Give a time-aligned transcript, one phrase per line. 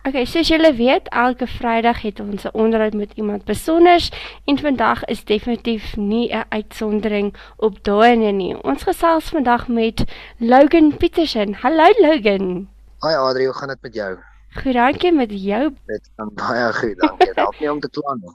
[0.00, 4.10] Okay, soos julle weet, elke Vrydag het ons 'n onderhoud met iemand besonders
[4.44, 8.62] en vandag is definitief nie 'n uitsondering op daai nie.
[8.62, 10.04] Ons gesels vandag met
[10.38, 11.54] Logan Petersen.
[11.54, 12.68] Hallo Logan.
[13.00, 14.18] Hi Adri, hoe gaan dit met jou?
[14.50, 15.74] Goed, dankie met jou.
[15.86, 17.26] Dit gaan baie goed, dankie.
[17.26, 18.34] Dit help nie om te kla nie.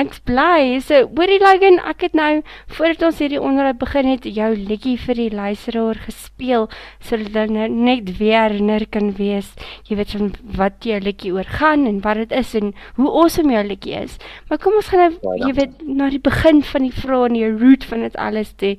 [0.00, 0.78] Ek's bly.
[0.84, 2.42] So, hoorie Logan, ek het nou
[2.76, 6.68] voordat ons hierdie onderhoud begin het, jou liedjie vir die luisteraar gespeel
[7.04, 9.50] sodat hulle nou net weer herinner kan wees,
[9.88, 13.52] jy weet van wat jou liedjie oor gaan en wat dit is en hoe awesome
[13.54, 14.16] jou liedjie is.
[14.48, 17.50] Maar kom ons gaan nou, jy weet, na die begin van die vrae en die
[17.50, 18.76] root van dit alles toe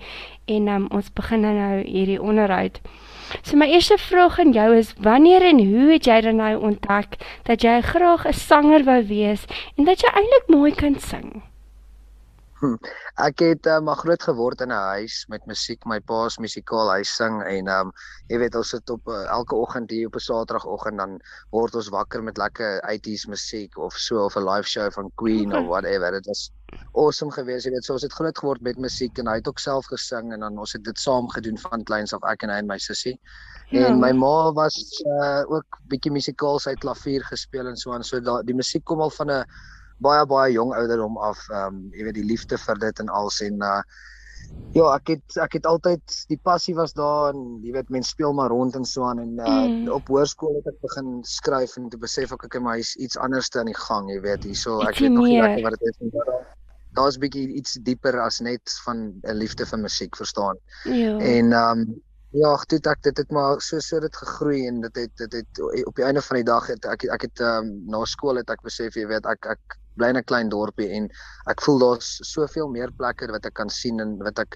[0.51, 2.81] en um, ons begin nou, nou hierdie onderhoud.
[3.43, 7.15] So my eerste vraag aan jou is wanneer en hoe het jy dan nou ontdek
[7.47, 9.45] dat jy graag 'n sanger wou wees
[9.77, 11.41] en dat jy eintlik mooi kan sing?
[12.61, 12.77] Hm,
[13.25, 15.85] ek het uh, maar groot geword in 'n huis met musiek.
[15.85, 17.91] My pa is musikaal, hy sing en um,
[18.29, 21.17] jy weet ons sit op uh, elke oggend hier op 'n Saterdagoggend dan
[21.49, 25.49] word ons wakker met lekker 80s musiek of so of 'n live show van Queen
[25.49, 25.61] okay.
[25.61, 26.11] of whatever.
[26.11, 26.51] Dit was
[26.93, 27.65] awesome geweest.
[27.65, 30.33] Jy weet, so ons het groot geword met musiek en hy het ook self gesing
[30.35, 32.77] en dan ons het dit saam gedoen van kleins af ek en hy en my
[32.81, 33.17] sussie.
[33.71, 33.87] Ja.
[33.87, 34.77] En my ma was
[35.07, 38.03] uh, ook bietjie musikaal, sy het klavier gespeel en so aan.
[38.03, 39.43] So da, die musiek kom al van 'n
[40.01, 41.39] baie baie jong ouderdom af.
[41.49, 43.81] Ehm um, jy weet die liefde vir dit en als en uh
[44.71, 48.33] ja, ek het ek het altyd die passie was daar en jy weet mense speel
[48.33, 49.89] maar rond en so aan en uh mm.
[49.91, 53.49] op hoërskool het ek begin skryf en toe besef ek ek het maar iets anders
[53.49, 56.11] te aan die gang, jy weet, hierso ek weet nog nie wat dit is nie
[56.97, 60.57] daar's bietjie iets dieper as net van 'n liefde vir musiek, verstaan?
[60.83, 61.17] Ja.
[61.19, 64.95] En ehm um, ja, toe ek dit het maar so so dit gegroei en dit
[64.95, 67.71] het dit het op die einde van die dag het ek ek het ehm um,
[67.91, 71.09] na skool het ek besef jy weet ek ek bly in 'n klein dorpie en
[71.51, 74.55] ek voel daar's soveel meer plekke wat ek kan sien en wat ek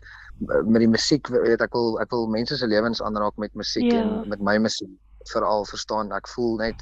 [0.64, 4.02] met die musiek weet ek wil ek wil mense se lewens aanraak met musiek ja.
[4.02, 4.92] en met my musiek
[5.34, 6.82] veral verstaan ek voel net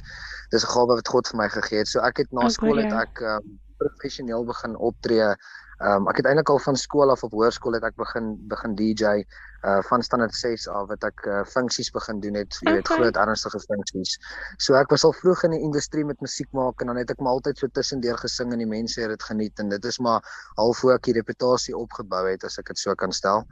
[0.50, 2.92] dis 'n gawe wat God vir my gegee het so ek het na skool het
[2.92, 5.34] ek um, professioneel begin optree.
[5.82, 8.76] Ehm um, ek het eintlik al van skool af op hoërskool het ek begin begin
[8.78, 9.24] DJ
[9.64, 12.98] uh van standaard 6 af wat ek uh, funksies begin doen het, jy weet okay.
[12.98, 14.12] groot ernstige funksies.
[14.58, 17.20] So ek was al vroeg in die industrie met musiek maak en dan het ek
[17.20, 20.22] maar altyd so tussendeur gesing en die mense het dit geniet en dit is maar
[20.60, 23.42] half hoe ek die reputasie opgebou het as ek dit so kan stel.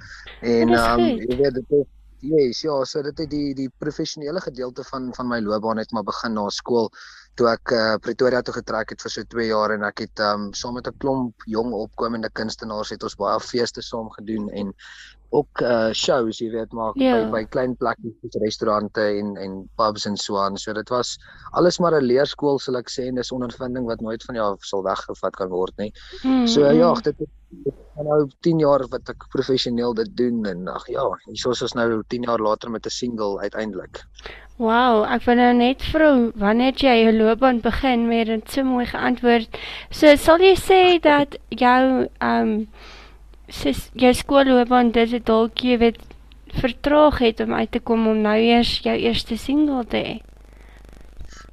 [0.42, 1.90] En ehm um, jy weet dit is
[2.22, 6.06] Yes, ja, so dit het die die professionele gedeelte van van my loopbaan het maar
[6.06, 6.86] begin na skool
[7.34, 10.50] toe ek uh, Pretoria toe getrek het vir so 2 jaar en ek het um
[10.58, 14.74] saam met 'n klomp jong opkomende kunstenaars het ons baie feeste saam gedoen en
[15.32, 17.14] ook uh shows, jy weet, maak yeah.
[17.16, 17.30] by ja.
[17.32, 20.58] by klein plekkies soos restaurante en en pubs en so aan.
[20.60, 21.16] So dit was
[21.56, 24.84] alles maar 'n leerskool sal ek sê en dis ondervinding wat nooit van jou sal
[24.84, 25.92] weggevat kan word nie.
[26.22, 26.46] Mm.
[26.46, 31.04] So ja, dit het nou 10 jaar wat ek professioneel dit doen en ag ja,
[31.26, 34.04] hier is ons nou 10 jaar later met 'n single uiteindelik.
[34.56, 38.86] Wow, ek wil nou net vra wanneer jy jou loopbaan begin met dit so mooi
[38.86, 39.48] geantwoord.
[39.90, 42.90] So sal jy sê dat jou um sis
[43.52, 46.00] jou skoolloopbaan dit het dalk jy weet
[46.62, 50.14] vertraag het om uit te kom om nou eers jou eerste single te hê.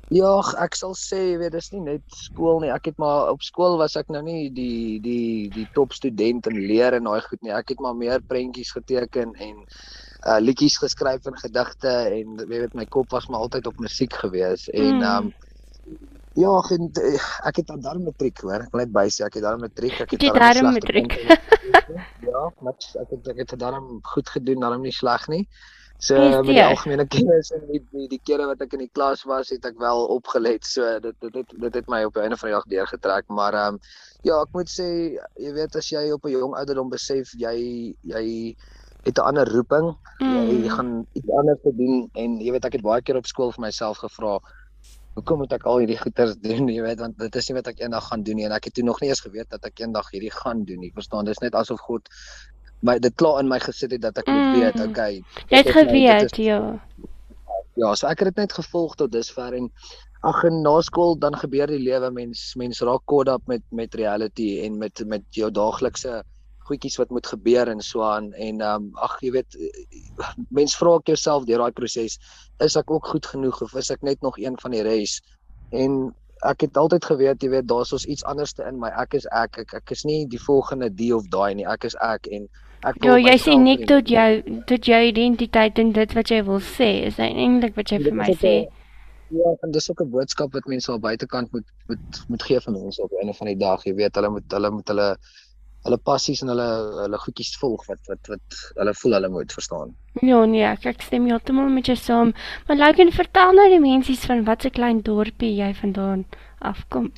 [0.10, 2.72] Ja, ek sal sê jy weet dis nie net skool nie.
[2.74, 6.58] Ek het maar op skool was ek nou nie die die die top student in
[6.58, 7.54] leer en daai goed nie.
[7.54, 9.60] Ek het maar meer prentjies geteken en
[10.28, 14.18] uh liedjies geskryf en gedigte en jy weet my kop was maar altyd op musiek
[14.24, 15.06] gewees en mm.
[15.12, 15.30] um
[16.40, 18.64] Ja, eh, ek het dan matriek hoor.
[18.64, 19.98] Ek wil net bysê ek het darm matriek.
[20.06, 21.18] Ek het darm matriek.
[22.30, 25.44] ja, maar ek het ek het darm goed gedoen, darm nie sleg nie.
[26.00, 29.26] So met die algemene kennis en die, die die kere wat ek in die klas
[29.28, 30.64] was, het ek wel opgelet.
[30.64, 33.58] So dit dit dit dit het my op die einde van die dag deurgetrek, maar
[33.58, 33.82] ehm um,
[34.24, 34.88] ja, ek moet sê
[35.44, 37.58] jy weet as jy op 'n jong ouderdom besef jy
[38.14, 38.56] jy
[39.04, 39.92] het 'n ander roeping,
[40.24, 40.48] mm.
[40.64, 43.52] jy gaan iets anders te doen en jy weet ek het baie keer op skool
[43.52, 44.40] vir myself gevra
[45.20, 47.04] hoekom moet ek al hierdie goeters doen jy weet?
[47.04, 49.02] Want dit is nie wat ek eendag gaan doen nie en ek het toe nog
[49.04, 51.28] nie eens geweet dat ek eendag hierdie gaan doen nie verstaan?
[51.30, 52.10] Dis net asof God
[52.86, 54.60] my dit klaar in my gesit het dat ek moet mm.
[54.60, 55.14] weet okay
[55.52, 56.60] jy het geweet ja.
[57.80, 59.70] Ja so ek het dit net gevolg tot dusver en
[60.28, 63.96] ag en na skool dan gebeur die lewe mens mens raak caught up met met
[63.96, 66.22] reality en met met jou daaglikse
[66.70, 69.58] goedjies wat moet gebeur en so aan en ehm um, ag jy weet
[70.50, 72.20] mens vra ek jouself deur daai proses
[72.60, 75.20] is ek ook goed genoeg of is ek net nog een van die res?
[75.72, 76.16] En
[76.48, 78.92] ek het altyd geweet jy weet daar's ons iets anderste in my.
[79.02, 81.68] Ek is ek ek, ek is nie die volgende die of daai nie.
[81.68, 82.48] Ek is ek en
[82.88, 86.62] ek Ja jy sê nik tot jou tot jou identiteit en dit wat jy wil
[86.64, 86.92] sê.
[87.10, 88.56] Is eintlik wat jy vir my sê?
[89.30, 92.74] Ja, en dis ook 'n boodskap wat mense al buitekant moet moet moet gee vir
[92.74, 95.10] mense op 'n van die dag, jy weet, hulle moet hulle moet hulle
[95.88, 96.68] hulle passies en hulle
[97.04, 99.96] hulle goedjies volg wat wat wat hulle voel hulle moet verstaan.
[100.26, 102.34] Ja nee, ek, ek stem heeltemal met jou saam.
[102.68, 106.26] Maar Logan, vertel nou die mensies van watter klein dorpie jy vandaan
[106.60, 107.12] afkom.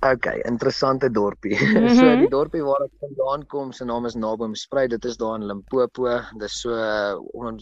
[0.00, 1.56] Okay, interessante dorpie.
[1.68, 1.96] Mm -hmm.
[1.98, 4.90] So die dorpie waar ek vandaan kom, se naam is Naboomspruit.
[4.90, 6.20] Dit is daar in Limpopo.
[6.38, 6.70] Dis so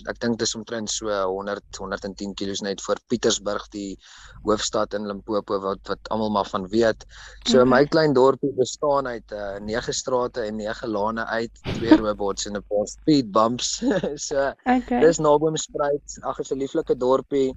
[0.09, 3.97] ek dink dis omtrent so 100 110 km net voor Pietersburg, die
[4.43, 7.07] hoofstad in Limpopo wat wat almal maar van weet.
[7.45, 7.71] So mm -hmm.
[7.71, 12.57] my klein dorpie bestaan uit uh, 9 strate en 9 lane uit, twee robots en
[12.57, 13.83] 'n paar speed bumps.
[14.29, 15.01] so okay.
[15.01, 16.19] dis Naboomspruit.
[16.21, 17.57] Ag, is 'n lieflike dorpie.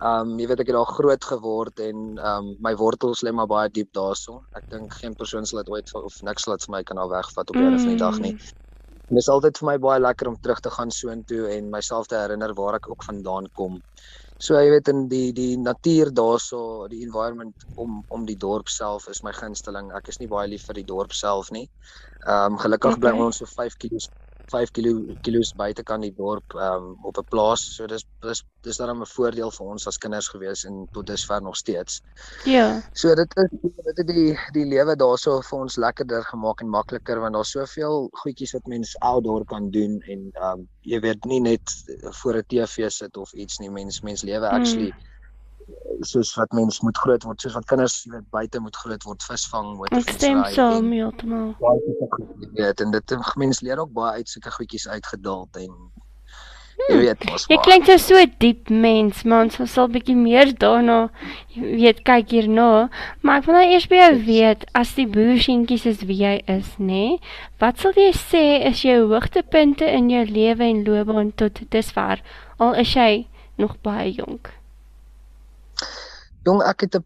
[0.00, 3.68] Um jy weet ek het daar groot geword en um my wortels lê maar baie
[3.68, 4.40] diep daarso.
[4.56, 7.52] Ek dink geen persoon sal dit ooit of niks sal dit vir my kan afwegvat
[7.52, 7.78] op 'n mm.
[7.78, 8.32] van die dag nie.
[9.10, 12.06] En dit is altyd vir my baie lekker om terug te gaan soontoe en myself
[12.06, 13.82] te herinner waar ek ook vandaan kom.
[14.38, 19.08] So jy weet in die die natuur daarso, die environment om om die dorp self
[19.08, 19.92] is my gunsteling.
[19.92, 21.68] Ek is nie baie lief vir die dorp self nie.
[22.26, 23.00] Um gelukkig okay.
[23.00, 24.08] bly ons so 5 km
[24.50, 24.92] 5 kilo
[25.26, 27.64] kilos buitekant die dorp um, op 'n plaas.
[27.76, 31.42] So dis dis dis dan 'n voordeel vir ons as kinders gewees en tot dusver
[31.42, 32.00] nog steeds.
[32.44, 32.82] Ja.
[32.92, 37.20] So dit is dit het die die lewe daarso vir ons lekkerder gemaak en makliker
[37.20, 41.62] want daar's soveel goedjies wat mens outdoor kan doen en um, jy weet nie net
[42.22, 43.70] voor 'n TV sit of iets nie.
[43.70, 45.09] Mens mens lewe actually hmm
[46.00, 49.72] soos wat mens moet groot word, soos wat kinders weet buite moet groot word, visvang,
[49.80, 49.90] ry.
[50.00, 51.54] Ek stem saam heeltemal.
[52.58, 55.72] Ja, en dit mens leer ook baie uit sulke goedjies uitgeduld en
[56.80, 57.00] jy hmm.
[57.04, 57.46] weet mos.
[57.50, 61.10] Jy klink so 'n diep mens, man, so sal bietjie meer daarna
[61.54, 62.88] weet kyk hierna,
[63.20, 66.76] maar ek wil nou eers by jou weet as die boerseentjies is wie jy is,
[66.78, 66.86] nê?
[66.86, 67.18] Nee,
[67.60, 72.24] wat sal jy sê is jou hoogtepunte in jou lewe en loopbaan tot dusver?
[72.58, 73.26] Al is jy
[73.60, 74.59] nog baie jonk.
[76.48, 77.04] Jong, ek het 'n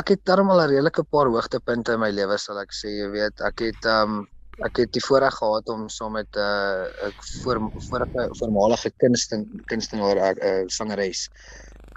[0.00, 3.40] ek het darmal 'n redelike paar hoogtepunte in my lewe sal ek sê, jy weet,
[3.40, 4.22] ek het um
[4.66, 7.12] ek het die voorreg gehad om saam met 'n uh, 'n
[7.42, 11.28] voor vorige voormalige kunstenaar kunstenaar 'n uh, sangeres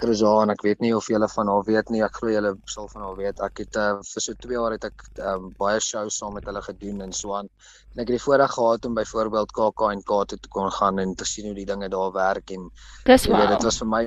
[0.00, 2.02] Krozaan, ek weet nie of julle van haar weet nie.
[2.04, 3.40] Ek glo julle sal van haar weet.
[3.44, 6.62] Ek het uh, vir so 2 jaar het ek um, baie shows saam met hulle
[6.64, 7.50] gedoen in Swaan.
[7.94, 11.24] En ek het die voorreg gehad om byvoorbeeld KAK&K toe te kon gaan en te
[11.28, 12.70] sien hoe die dinge daar werk en
[13.08, 13.40] Dis wow.
[13.40, 14.02] weet, dit was vir my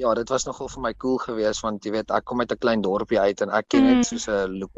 [0.00, 2.62] ja, dit was nogal vir my cool geweest want jy weet, ek kom uit 'n
[2.64, 4.08] klein dorpie uit en ek ken dit mm.
[4.08, 4.68] soos 'n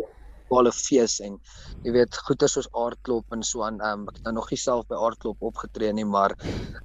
[0.47, 1.39] lokale fees en
[1.85, 4.87] jy weet goeie soos aardklop en so aan um, ek het nou nog nie self
[4.89, 6.35] by aardklop opgetree nie maar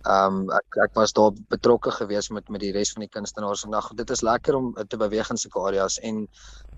[0.06, 3.92] um, ek ek was daar betrokke gewees met met die res van die kunstenaars vandag.
[3.96, 6.28] Dit is lekker om te beweeg in sulke areas en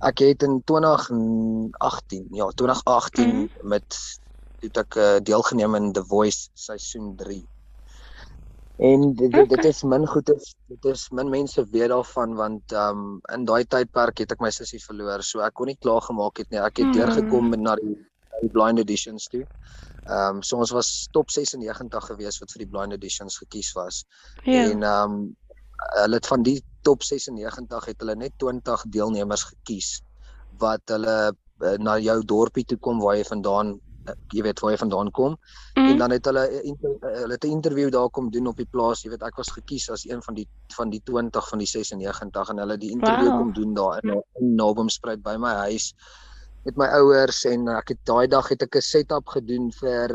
[0.04, 4.02] ek het in 2018 ja 2018 mm met
[4.64, 7.42] het ek uh, deelgeneem in The Voice seisoen 3
[8.84, 9.46] En dit okay.
[9.48, 13.46] dit is min goed is dit is min mense weet daarvan want ehm um, in
[13.48, 16.60] daai tydperk het ek my sussie verloor so ek kon nie klaar gemaak het nie
[16.60, 16.98] ek het mm.
[16.98, 17.96] deurgekom na die,
[18.42, 19.46] die blind editions toe.
[20.04, 24.04] Ehm um, so ons was top 96 gewees wat vir die blind editions gekies was.
[24.44, 24.66] Ja.
[24.66, 25.24] En ehm um,
[26.02, 30.02] hulle het van die top 96 het hulle net 20 deelnemers gekies
[30.60, 33.78] wat hulle uh, na jou dorpie toe kom waar jy vandaan
[34.34, 35.38] jy weet waar jy vandaan kom
[35.76, 35.88] mm.
[35.88, 39.10] en dan het hulle hulle het 'n interview daar kom doen op die plaas jy
[39.14, 42.58] weet ek was gekies as een van die van die 20 van die 96 en
[42.58, 43.40] hulle die interview wow.
[43.40, 45.94] kom doen daar in, in Nabomspruit by my huis
[46.64, 50.10] met my ouers en ek het daai dag het ek 'n setup gedoen vir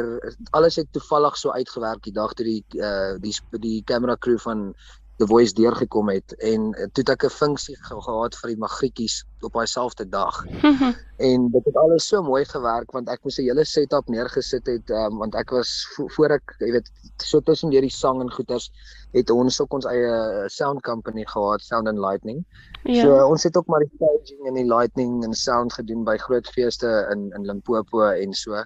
[0.50, 4.74] alles het toevallig so uitgewerk die dag toe die uh, die die camera crew van
[5.18, 8.60] The Voice deurgekom het en uh, toe het ek 'n funksie ge gehad vir die
[8.64, 10.44] magrietjies op daai selfde dag.
[11.28, 14.90] en dit het alles so mooi gewerk want ek moes 'n hele setup neergesit het
[14.90, 16.90] um, want ek was vo voor ek jy weet
[17.22, 18.70] so tussen deur die sang en goeters
[19.12, 22.44] het ons ook ons eie eh, sound company gehad, Sound and Lightning.
[22.84, 23.02] Ja.
[23.02, 26.46] So ons het ook maar die staging en die lighting en sound gedoen by groot
[26.46, 28.62] feeste in in Limpopo en so.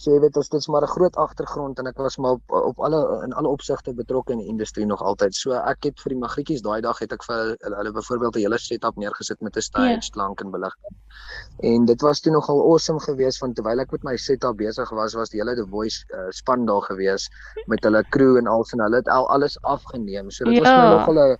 [0.00, 2.78] So jy weet as dit's maar 'n groot agtergrond en ek was maar op op
[2.80, 5.34] alle in alle opsigte betrokke in die industrie nog altyd.
[5.34, 8.40] So ek het vir die magrietjies daai dag het ek vir hulle, hulle byvoorbeeld 'n
[8.40, 10.00] hele setup neergesit met 'n stage, yeah.
[10.00, 10.10] Ja.
[10.12, 10.96] klank en beligting.
[11.60, 15.14] En dit was toe nogal awesome geweest want terwyl ek met my setup besig was,
[15.14, 17.28] was die hele The Voice uh, span daar geweest
[17.66, 20.30] met hulle crew en al en hulle het al alles afgeneem.
[20.30, 20.62] So dit yeah.
[20.62, 20.96] was ja.
[20.96, 21.38] nogal 'n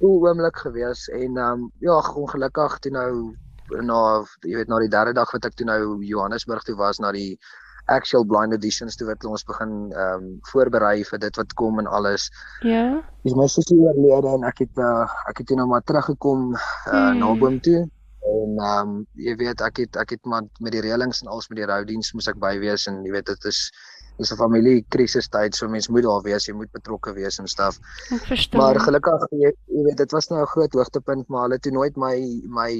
[0.00, 3.36] cool oomblik geweest en ehm um, ja, ongelukkig toe nou
[3.82, 7.12] na jy weet na die derde dag wat ek toe nou Johannesburg toe was na
[7.12, 7.38] die
[7.86, 11.86] actual blind editions toe wat ons begin ehm um, voorberei vir dit wat kom en
[11.86, 12.30] alles.
[12.62, 13.02] Ja.
[13.24, 17.18] Dis my sussie oorlede en ek het uh, ek het nou maar teruggekom uh, hmm.
[17.20, 17.84] na Boom toe
[18.26, 21.48] en ehm um, jy weet ek het ek het maar met die reëlings en alles
[21.50, 23.70] met die roudiens moes ek by wees en jy weet dit is
[24.18, 27.46] dis 'n familie krisis tyd so mense moet daar wees, jy moet betrokke wees en
[27.46, 27.78] stuff.
[28.10, 28.60] Ek verstaan.
[28.60, 31.96] Maar gelukkig jy, jy weet dit was nou 'n groot hoogtepunt maar hulle het nooit
[31.96, 32.16] my
[32.48, 32.72] my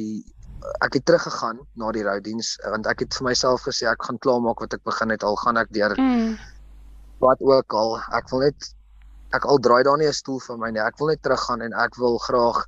[0.84, 4.60] ek het teruggegaan na die roudiens want ek het vir myself gesê ek gaan klaarmaak
[4.64, 6.36] wat ek begin het al gaan ek deur mm.
[7.24, 8.70] wat ook al ek wil net
[9.36, 11.72] ek al draai daar nie 'n stoel vir my nie ek wil net teruggaan en
[11.72, 12.64] ek wil graag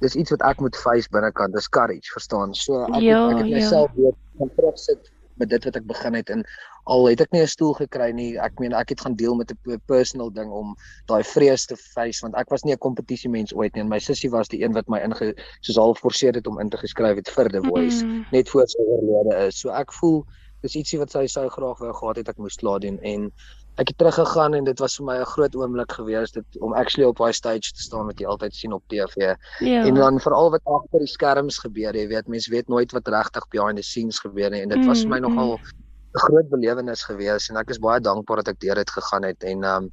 [0.00, 3.44] dis iets wat ek moet face binnekant dis courage verstaan so ek ja, het, ek
[3.44, 4.02] het myself ja.
[4.02, 6.44] weer gaan terugsit met dit wat ek begin het en
[6.86, 9.50] al het ek nie 'n stoel gekry nie ek meen ek het gaan deel met
[9.50, 10.74] 'n personal ding om
[11.06, 13.98] daai vrees te face want ek was nie 'n kompetisie mens ooit nie en my
[13.98, 17.16] sussie was die een wat my inge soos half forceer het om in te geskryf
[17.16, 18.26] het vir the voice mm.
[18.32, 20.24] net voor sy oorlede is so ek voel
[20.62, 23.30] dis ietsie wat sy sou graag wou gehad het ek moes klaar doen en
[23.76, 27.04] ek het teruggegaan en dit was vir my 'n groot oomblik gewees dit om actually
[27.08, 29.36] op daai stage te staan wat jy altyd sien op TV.
[29.60, 29.84] Ja.
[29.84, 33.48] En dan veral wat agter die skerms gebeur, jy weet mense weet nooit wat regtig
[33.48, 35.85] behind the scenes gebeur nie en dit was vir my nogal mm.
[36.16, 39.44] 'n groot belewenis gewees en ek is baie dankbaar dat ek deur dit gegaan het
[39.52, 39.92] en ehm um,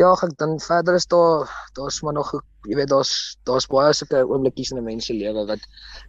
[0.00, 2.30] Ja, ek dan verder is daar daar's maar nog
[2.64, 5.60] jy weet daar's daar's baie sulke oomblikies in 'n mens se lewe wat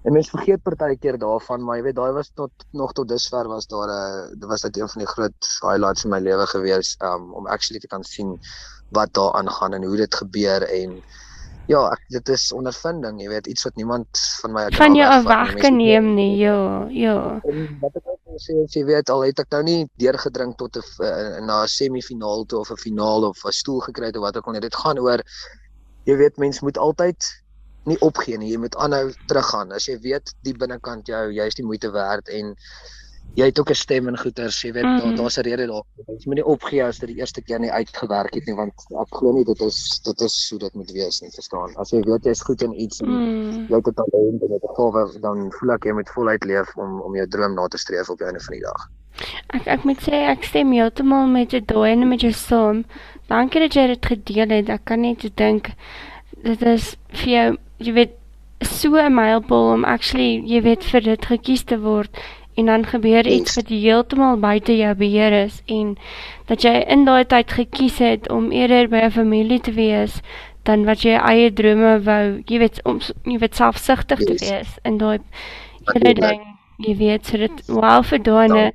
[0.05, 3.67] 'n mens vergeet partykeer daarvan, maar jy weet daai was tot nog tot dusver was
[3.67, 7.33] daar 'n dit was dit een van die groot highlights in my lewe gewees um,
[7.33, 8.39] om actually te kan sien
[8.91, 11.03] wat daar aangaan en hoe dit gebeur en
[11.67, 14.07] ja, ek, dit is ondervinding, jy weet, iets wat niemand
[14.41, 16.37] van my kan jou weg kan neem nie.
[16.37, 17.39] Ja, ja.
[17.43, 18.03] En wat ek
[18.41, 22.45] sê, jy weet, al het ek nou nie deurgedrink tot 'n uh, na 'n semifinaal
[22.45, 24.99] toe of 'n finaal of 'n stoel gekry het of wat ook al, dit gaan
[24.99, 25.21] oor
[26.05, 27.29] jy weet, mens moet altyd
[27.89, 28.51] nie opgee nie.
[28.51, 29.71] Jy moet aanhou teruggaan.
[29.75, 32.55] As jy weet die binnekant jou, jy's die moeite werd en
[33.33, 35.15] jy het ook 'n stem en goeters, jy weet mm -hmm.
[35.15, 35.83] daar's 'n rede daar.
[36.07, 39.07] Jy moet nie opgee as dit die eerste keer nie uitgewerk het nie want ek
[39.09, 41.75] glo nie dit is dit is hoe dit moet wees nie, verstaan?
[41.75, 43.65] As jy weet jy's goed in iets en mm.
[43.69, 47.01] jy het 'n talent en 'n gawe, dan voel ek jy moet voluit leef om
[47.01, 48.89] om jou droom na te streef op die einde van die dag.
[49.47, 52.85] Ek ek moet sê ek stem heeltemal met jou daai en met jou saam.
[53.27, 54.69] Dankie dat jy dit gedeel het.
[54.69, 55.69] Ek kan net dink
[56.43, 58.11] dit is vir jou, jy weet,
[58.61, 62.17] so 'n mylpaal om actually, jy weet, vir dit gekies te word
[62.55, 65.97] en dan gebeur iets wat heeltemal buite jou beheer is en
[66.45, 70.21] dat jy in daai tyd gekies het om eerder by 'n familie te wees
[70.63, 74.97] dan wat jy eie drome wou, jy weet om jy weet selfsugtig te wees in
[74.97, 75.19] daai
[75.93, 76.52] hele ding.
[76.83, 78.71] Jy weet so dit wel vir daai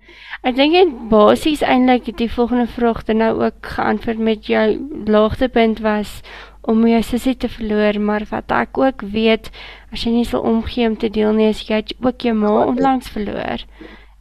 [0.46, 5.82] Ek dink dit basies eintlik die volgende vraag dan nou ook geantwoord met jou laagtepunt
[5.82, 6.20] was
[6.68, 9.48] om jou sussie te verloor, maar wat ek ook weet,
[9.92, 13.08] as jy nie sal omgee om te deel nie, as jy ook jou ma onlangs
[13.14, 13.64] verloor.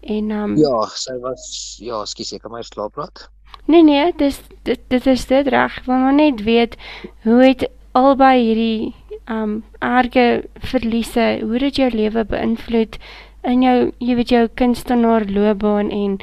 [0.07, 1.47] En um Ja, sy was
[1.83, 3.27] ja, skus ek kan my slaap praat.
[3.67, 5.75] Nee nee, dis dit dit is dit reg.
[5.85, 6.77] Wil maar net weet
[7.27, 8.93] hoe het albei hierdie
[9.27, 12.95] um erge verliese, hoe het jou lewe beïnvloed?
[13.47, 16.17] In jou jy weet jou kunstenaar loopbaan en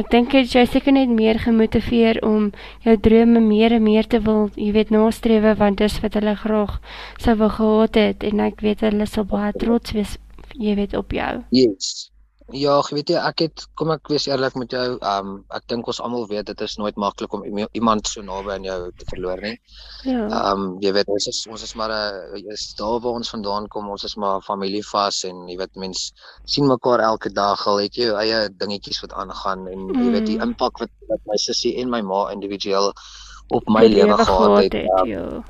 [0.00, 2.50] ek dink jy seker net meer gemotiveer om
[2.86, 6.78] jou drome meer en meer te wil jy weet nastrewe want dis wat hulle graag
[7.18, 10.16] sou wou gehad het en ek weet hulle sal baie trots wees
[10.60, 11.32] jy weet op jou.
[11.54, 12.09] Yes.
[12.56, 15.66] Ja, ek weet jy, ek het kom ek wees eerlik met jou, ehm um, ek
[15.70, 19.06] dink ons almal weet dit is nooit maklik om iemand so naby aan jou te
[19.12, 19.54] verloor nie.
[20.04, 20.26] Ja.
[20.26, 23.68] Ehm um, jy weet ons is ons is maar 'n is daar waar ons vandaan
[23.68, 26.12] kom, ons is maar familie vas en jy weet mens
[26.44, 30.02] sien mekaar elke dag al het jy jou eie dingetjies wat aangaan en mm.
[30.02, 30.50] jy weet die mm.
[30.50, 32.92] impak wat, wat my sussie en my ma individueel
[33.50, 34.72] op my lewe gehad het.
[34.72, 35.44] Dit um,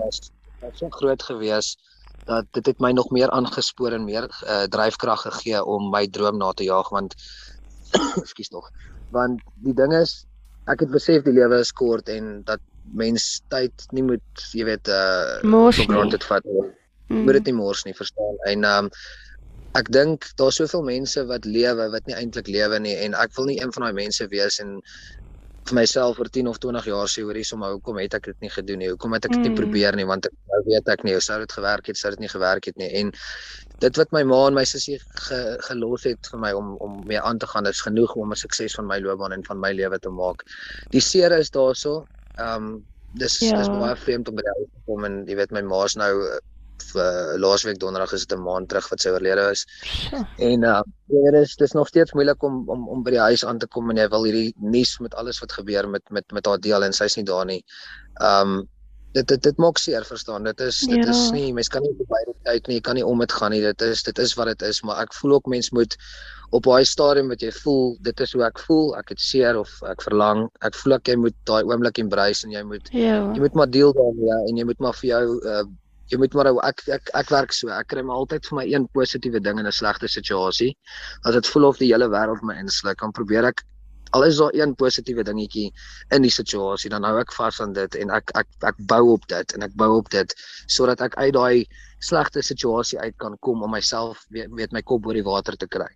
[0.61, 1.89] was so groot geweest
[2.29, 6.39] dat dit het my nog meer aangespoor en meer uh, dryfkrag gegee om my droom
[6.39, 7.17] na te jaag want
[8.23, 8.71] ekskuus nog
[9.11, 10.25] want die ding is
[10.71, 12.61] ek het besef die lewe is kort en dat
[12.93, 17.25] mens tyd nie moet jy weet uh mors dit vat mm.
[17.25, 18.39] moet dit nie mors nie verstaan?
[18.50, 18.91] En um
[19.79, 23.47] ek dink daar's soveel mense wat lewe wat nie eintlik lewe nie en ek wil
[23.47, 24.81] nie een van daai mense wees en
[25.69, 28.50] vir myself oor 10 of 20 jaar sê hoor hiersom hoekom het ek dit nie
[28.50, 28.90] gedoen nie?
[28.93, 29.61] Hoekom het ek dit nie mm.
[29.61, 30.07] probeer nie?
[30.09, 32.76] Want ek nou weet ek nie sou dit gewerk het sou dit nie gewerk het
[32.81, 32.90] nie.
[33.00, 33.12] En
[33.85, 37.21] dit wat my ma en my sussie ge, gelos het vir my om om mee
[37.21, 39.99] aan te gaan is genoeg om 'n sukses van my loopbaan en van my lewe
[39.99, 40.45] te maak.
[40.90, 42.07] Die seer is daarso.
[42.38, 42.87] Ehm um,
[43.19, 43.57] dis ja.
[43.59, 46.12] dis baie vreemd om by die huis te kom en jy weet my ma's nou
[46.94, 49.66] uh, laasweek donderdag is dit 'n maand terug wat sy oorlede is.
[50.10, 50.25] Ja.
[50.38, 53.58] En uh dit is dis nog steeds moeilik om om om by die huis aan
[53.58, 56.60] te kom en jy wil hierdie nuus met alles wat gebeur met met met haar
[56.60, 57.64] deel en sy's nie daar nie.
[58.22, 58.68] Um
[59.12, 60.44] dit dit dit maak seer verstaan.
[60.46, 61.10] Dit is dit ja.
[61.10, 62.76] is nie mens kan nie verby dit uit nie.
[62.78, 63.62] Jy kan nie om dit gaan nie.
[63.64, 65.96] Dit is dit is wat dit is, maar ek voel ook mens moet
[66.50, 68.94] op daai stadium wat jy voel, dit is hoe ek voel.
[68.99, 70.46] Ek het seer of ek verlang.
[70.66, 73.20] Ek voel ek jy moet daai oomblik embrace en jy moet ja.
[73.34, 75.68] jy moet maar deel daarmee ja, en jy moet maar vir jou uh
[76.11, 77.71] jy moet maar ek ek ek werk so.
[77.75, 80.75] Ek kry maar altyd vir my een positiewe ding in 'n slegte situasie.
[81.25, 83.64] As dit voel of die hele wêreld my insluk, dan probeer ek
[84.11, 85.71] al is daar een positiewe dingetjie
[86.11, 89.26] in die situasie, dan hou ek vas aan dit en ek ek ek bou op
[89.31, 90.35] dit en ek bou op dit
[90.67, 91.67] sodat ek uit daai
[92.00, 95.69] slegte situasie uit kan kom om myself weet, weet my kop bo die water te
[95.69, 95.88] kry.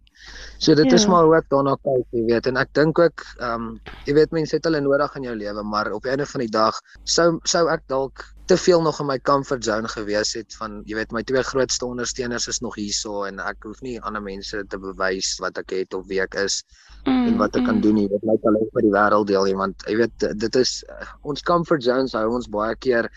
[0.59, 0.95] So dit ja.
[0.95, 4.15] is maar hoe ek daarna kyk, jy weet, en ek dink ook ehm um, jy
[4.21, 6.79] weet mense het hulle nodig in jou lewe, maar op die einde van die dag
[7.03, 10.99] sou sou ek dalk te veel nog in my comfort zone gewees het van jy
[10.99, 14.81] weet my twee grootste ondersteuners is nog hierso en ek hoef nie ander mense te
[14.81, 16.59] bewys wat ek het of wie ek is
[17.07, 17.71] mm, en wat ek mm.
[17.71, 20.61] kan doen nie wat my talent vir die wêreld deel nie want jy weet dit
[20.61, 20.75] is
[21.23, 23.09] ons comfort zones hou ons baie keer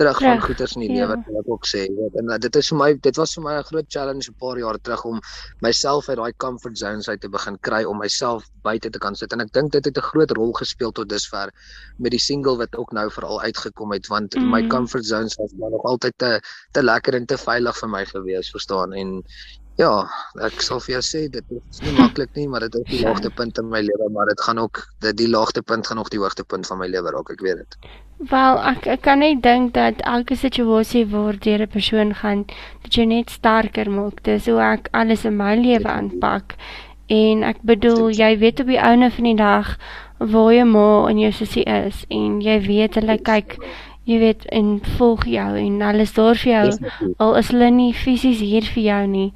[0.00, 1.06] terug van goeders in die ja.
[1.06, 3.44] lewe wat ek ook sê weet en uh, dit is vir my dit was vir
[3.46, 5.20] my 'n groot challenge 'n paar jaar terug om
[5.66, 9.32] myself uit daai comfort zones uit te begin kry om myself buite te kan sit
[9.32, 11.52] en ek dink dit het 'n groot rol gespeel tot dusver
[11.98, 14.50] met die single wat ook nou veral uitgekom het want mm.
[14.50, 16.40] my comfort zones was maar nog altyd te
[16.72, 19.22] te lekker en te veilig vir my gewees verstaan en
[19.76, 20.06] Ja,
[20.40, 23.10] ek sal vir jou sê dit is nie maklik nie, maar dit is die ja.
[23.10, 26.68] laagtepunt in my lewe, maar dit gaan ook dit die laagtepunt gaan nog die hoogtepunt
[26.70, 27.76] van my lewe raak, ek weet dit.
[28.30, 32.46] Wel, ek, ek kan net dink dat elke situasie waar deur 'n persoon gaan,
[32.82, 34.22] dat jy net sterker maak.
[34.24, 36.56] Dis hoe ek alles in my lewe aanpak.
[37.12, 39.76] En ek bedoel, jy weet op die ouene van die dag
[40.18, 43.58] waar jy maar in jou sussie is en jy weet hulle kyk
[44.06, 46.90] jy weet en volg jou en hulle is daar vir jou
[47.22, 49.30] al is hulle nie fisies hier vir jou nie.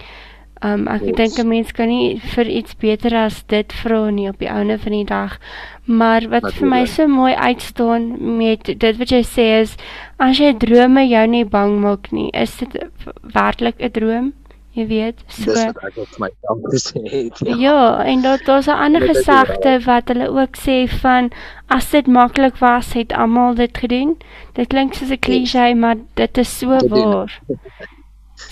[0.62, 1.16] Um ek yes.
[1.16, 4.78] dink 'n mens kan nie vir iets beter as dit vra nie op die ouene
[4.78, 5.38] van die dag.
[5.84, 6.58] Maar wat Natuurlijk.
[6.58, 9.76] vir my so mooi uitstaan met dit wat jy sê is
[10.18, 12.76] as jy drome jou nie bang maak nie, is dit
[13.22, 14.32] werklik 'n droom?
[14.70, 17.40] Jy weet, so Dis wat ek op my kant gesê het.
[17.42, 21.30] Ja, ja en daar daar's 'n ander gesegde wat hulle ook sê van
[21.66, 24.16] as dit maklik was, het almal dit gedoen.
[24.52, 27.40] Dit klink soos 'n klise, maar dit is so waar.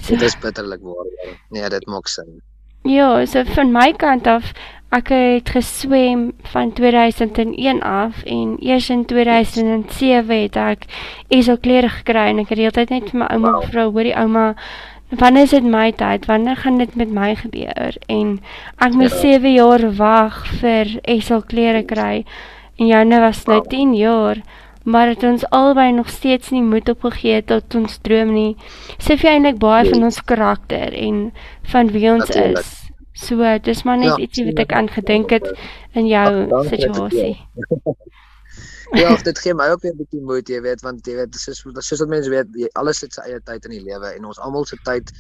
[0.07, 1.07] Dit is bitterlik waar.
[1.25, 1.31] Ja.
[1.49, 2.43] Nee, dit maak sin.
[2.83, 4.53] Ja, so van my kant af,
[4.97, 10.87] ek het geswem van 2001 af en eers in 2007 het ek
[11.29, 13.65] esel klere gekry en ek het altyd net vir my ouma wow.
[13.65, 14.47] gevra, hoorie ouma,
[15.11, 16.25] wanneer is dit my tyd?
[16.31, 17.99] Wanneer gaan dit met my gebeur?
[18.07, 18.39] En
[18.79, 19.37] ek moes ja.
[19.41, 22.25] 7 jaar wag vir esel klere kry.
[22.79, 24.41] En joune was nou 10 jaar
[24.85, 28.57] maar het ons albei nog steeds nie moed opgegee tot ons droom nie.
[28.99, 31.33] Sê vir eintlik baie van ons karakter en
[31.73, 32.59] van wie ons Natuurlijk.
[32.59, 32.77] is.
[33.19, 35.47] So, dis maar net ja, ietsie wat ek aan gedink het
[35.99, 37.35] in jou situasie.
[39.03, 41.99] ja, dit gee my ook 'n bietjie moed, jy weet, want jy weet, soos soos
[41.99, 42.47] wat mense weet,
[42.79, 45.11] alles het sy eie tyd in die lewe en ons almal se tyd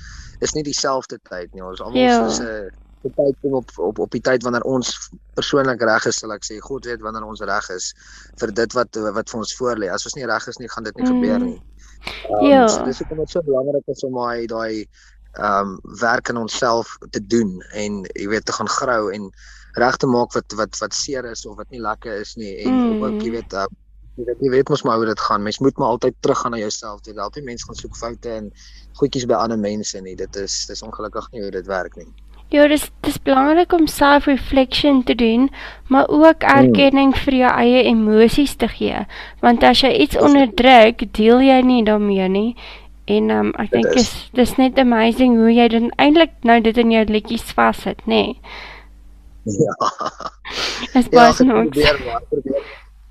[0.40, 1.64] is nie dieselfde tyd nie.
[1.64, 2.71] Ons almal ja.
[3.03, 4.93] Die tyd kom op op op die tyd wanneer ons
[5.39, 7.93] persoonlik reg is, sal ek sê God weet wanneer ons reg is
[8.41, 9.91] vir dit wat wat vir ons voorlê.
[9.93, 11.13] As ons nie reg is nie, gaan dit nie mm.
[11.15, 11.61] gebeur nie.
[12.31, 12.67] Um, ja.
[12.69, 14.87] So, dis hoekom dit so belangrik is om daai daai
[15.39, 19.29] ehm um, werk in onsself te doen en jy weet te gaan grou en
[19.79, 22.73] reg te maak wat wat wat seer is of wat nie lekker is nie en
[22.73, 23.05] mm.
[23.05, 23.67] ook jy weet uh,
[24.19, 25.43] jy weet jy weet mos maar hoe dit gaan.
[25.43, 27.05] Mens moet maar altyd teruggaan na jouself.
[27.07, 28.51] Jy help nie mense gaan soek foute en
[28.99, 30.17] goedjies by ander mense nie.
[30.19, 32.09] Dit is dis ongelukkig nie hoe dit werk nie.
[32.49, 35.51] Ja, dis dis belangrik om self-reflection te doen,
[35.87, 36.59] maar ook hmm.
[36.59, 39.05] erkenning vir jou eie emosies te gee.
[39.45, 42.51] Want as jy iets onderdruk, deel jy nie daarmee nie.
[43.09, 46.93] En um, ek dink is dis net amazing hoe jy dan eintlik nou dit in
[46.93, 48.25] jou liedjies vassit, nê.
[48.33, 48.41] Nee.
[49.49, 49.77] Ja.
[50.99, 51.71] Is baie ja, nog.
[51.73, 52.67] Probeer maar, probeer,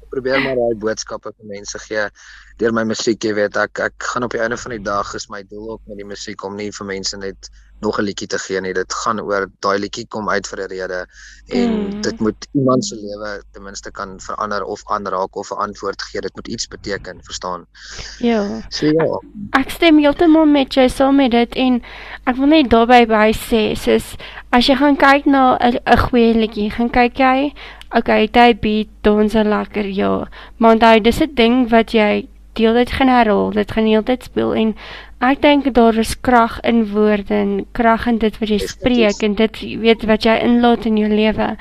[0.09, 2.09] probeer maar daai boodskappe vir mense gee
[2.57, 5.27] deur my musiek, jy weet, ek ek gaan op die einde van die dag is
[5.29, 8.39] my doel ook met die musiek om nie vir mense net nog 'n liedjie te
[8.39, 8.73] gee nie.
[8.73, 11.05] Dit gaan oor daai liedjie kom uit vir 'n rede
[11.47, 12.01] en mm.
[12.01, 16.21] dit moet iemand se lewe ten minste kan verander of aanraak of 'n antwoord gee.
[16.21, 17.65] Dit moet iets beteken, verstaan?
[18.19, 18.61] Ja.
[18.69, 19.21] So ja.
[19.51, 21.83] Ek stem heeltemal met jou saam met dit en
[22.23, 24.15] ek wil net daarbey by sê, soos
[24.49, 27.53] as jy gaan kyk na 'n goeie liedjie, gaan kyk jy
[27.95, 30.27] Okay, jy beat ons lekker ja.
[30.57, 32.27] Maar onthou, dis 'n ding wat jy
[32.57, 34.73] deel dit gaan herhaal, dit gaan heeltyd speel en
[35.25, 39.37] ek dink daar is krag in woorde en krag in dit wat jy spreek en
[39.37, 41.55] dit weet wat jy inlaat in jou lewe.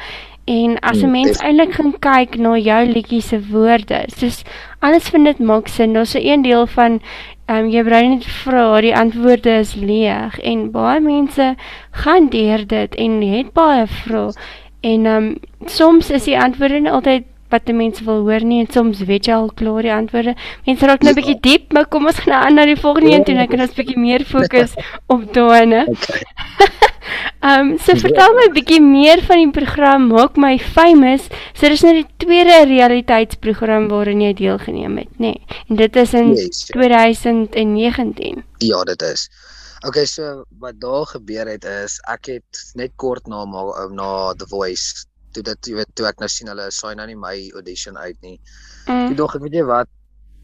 [0.46, 4.44] En as 'n mm, mens eintlik gaan kyk na jou liedjie se woorde, soos
[4.78, 5.92] alles vind dit maak sin.
[5.92, 7.00] Daar's 'n een deel van
[7.46, 11.54] ehm um, jy brein net vra, die antwoorde is leeg en baie mense
[11.90, 14.32] gaan deur dit en het baie vrae.
[14.80, 17.24] En ehm um, soms is die antwoorde altyd
[17.56, 20.36] wat die mense wil hoor nie en soms weet jy al klaar die antwoorde.
[20.68, 23.24] Mense raak nou 'n bietjie diep, maar kom ons gaan aan na die volgende een
[23.24, 24.76] toe ek kan ons bietjie meer fokus
[25.14, 25.86] op daane.
[27.46, 31.28] Ehm um, so vertel my 'n bietjie meer van die program Maak my famous.
[31.54, 35.34] So dis nou die tweede realiteitsprogram waarin jy deelgeneem het, nê.
[35.34, 35.58] Nee.
[35.68, 38.42] En dit is in yes, 2019.
[38.58, 39.28] Ja, dit is.
[39.86, 45.06] Okay, so wat daar gebeur het is ek het net kort na na The Voice
[45.36, 48.18] toe dit jy weet toe ek nou sien hulle saai nou nie my audition uit
[48.24, 48.38] nie.
[48.86, 49.12] Mm.
[49.12, 49.92] Toe dog ek weet jy wat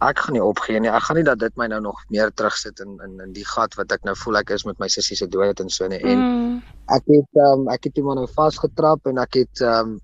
[0.03, 0.91] ek gaan nie opgee nie.
[0.91, 3.77] Ek gaan nie dat dit my nou nog meer terugsit in in in die gat
[3.79, 6.01] wat ek nou voel ek is met my sussie se dood en so nie.
[6.01, 6.57] En mm.
[6.97, 9.97] ek het um, ek het iemand nou vasgetrap en ek het um,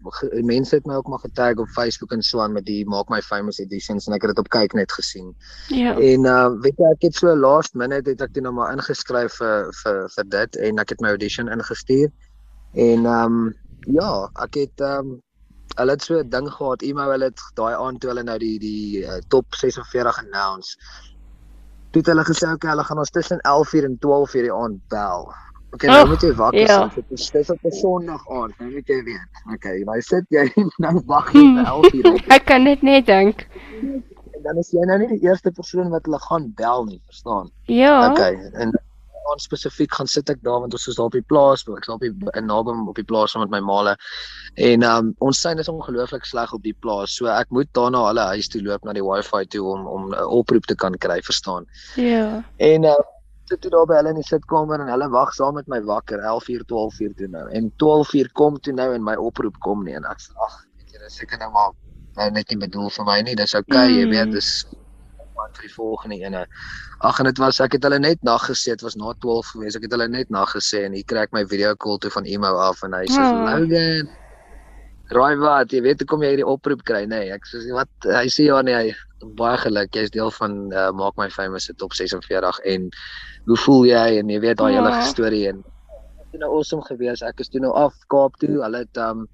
[0.47, 3.21] mense het my ook maar getag op Facebook en so aan met die maak my
[3.25, 5.33] famous editions en ek het dit op kyk net gesien.
[5.75, 5.97] Ja.
[5.97, 8.75] En ehm uh, weet jy ek het so last minute het ek dit nou maar
[8.77, 12.13] ingeskryf vir vir vir dit en ek het my audition ingestuur.
[12.75, 13.49] En ehm um,
[13.93, 14.13] ja,
[14.45, 15.17] ek het ehm um,
[15.79, 18.59] hulle het so 'n ding gehad, email hulle het daai aand toe hulle nou die
[18.59, 20.79] die uh, top 46 announce.
[21.91, 25.29] Toe het hulle gesê okay, hulle gaan ons tussen 11:00 en 12:00 die aand bel.
[25.71, 26.91] Okay, nou oh, moet jy wakker ja.
[26.95, 26.95] sit.
[27.09, 29.43] Dit is dis op 'n Sondag aand, nou moet jy weet.
[29.55, 30.53] Okay, nou sit jy
[30.85, 32.27] nou wag jy vir 11:00.
[32.37, 33.47] Ek kan dit net dink.
[34.35, 37.51] En dan is jy nou nie die eerste persoon wat hulle gaan bel nie, verstaan?
[37.67, 38.11] Ja.
[38.11, 38.73] Okay, en
[39.31, 41.99] aand spesifiek gaan sit ek daar want ons is daar op die plaas, ek's daar
[41.99, 43.97] op die in naby op die plaas saam met my maale.
[44.71, 47.17] En um ons sein is ongelooflik sleg op die plaas.
[47.17, 50.27] So ek moet daarna hulle huis toe loop na die wifi toe om om 'n
[50.41, 51.67] oproep te kan kry, verstaan?
[51.97, 52.45] Ja.
[52.57, 52.99] En uh
[53.49, 56.21] sit toe daar by hulle in die sitkamer en hulle wag saam met my wakker
[56.21, 57.47] 11:00 12:00 toe nou.
[57.49, 60.93] En 12:00 kom toe nou en my oproep kom nie en ek sê ag, weet
[60.93, 61.73] jy, dis seker nou maar
[62.19, 63.37] nou net nie bedoel vir my nie.
[63.39, 63.97] Dis okay, mm.
[63.99, 64.51] jy weet, dis
[65.39, 66.45] wat vir die volgende ene.
[67.07, 69.79] Ag en dit was ek het hulle net naggesê dit was na 12 gewees.
[69.79, 72.55] Ek het hulle net naggesê en hier kry ek my video call toe van Emo
[72.69, 73.45] af en hy sê oh.
[73.47, 74.11] Logan
[75.09, 77.23] Raai wat, jy weet hoe kom jy hierdie oproep kry nê?
[77.25, 79.95] Nee, ek sê wat hy sê ja nee, hy baie geluk.
[79.97, 82.91] Jy's deel van uh, maak my famous se top 46 en
[83.49, 85.07] hoe voel jy en jy weet daai hele ja.
[85.09, 87.25] storie en dit is nou awesome gewees.
[87.25, 88.59] Ek is toe nou af Kaap toe.
[88.61, 89.25] Hulle het um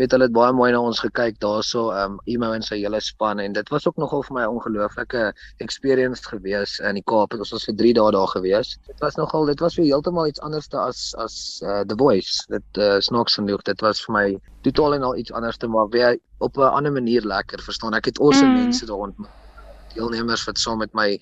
[0.00, 3.40] weet hulle het baie mooi na ons gekyk daarso um Emo en sy hele span
[3.42, 5.24] en dit was ook nogal vir my 'n ongelooflike
[5.66, 7.34] experience gewees in die Kaap.
[7.36, 8.78] Ons was vir 3 dae daar gewees.
[8.86, 12.44] Dit was nogal dit was vir heeltemal iets anderste as as uh, The Voice.
[12.48, 14.26] Dit uh, snaaks genoeg, dit was vir my
[14.62, 17.94] totaal en al iets anderste maar weer op 'n ander manier lekker, verstaan.
[17.94, 18.62] Ek het awesome mm.
[18.62, 19.28] mense daar ontmoet.
[19.94, 21.20] Deelnemers wat saam met my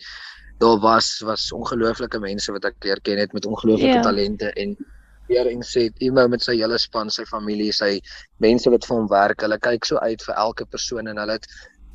[0.59, 4.03] daar was was ongelooflike mense wat ek leer ken het met ongelooflike yeah.
[4.03, 4.11] Ja.
[4.11, 4.77] talente en
[5.29, 8.01] weer en sê Imo met sy hele span, sy familie, sy
[8.45, 11.47] mense wat vir hom werk, hulle kyk so uit vir elke persoon en hulle het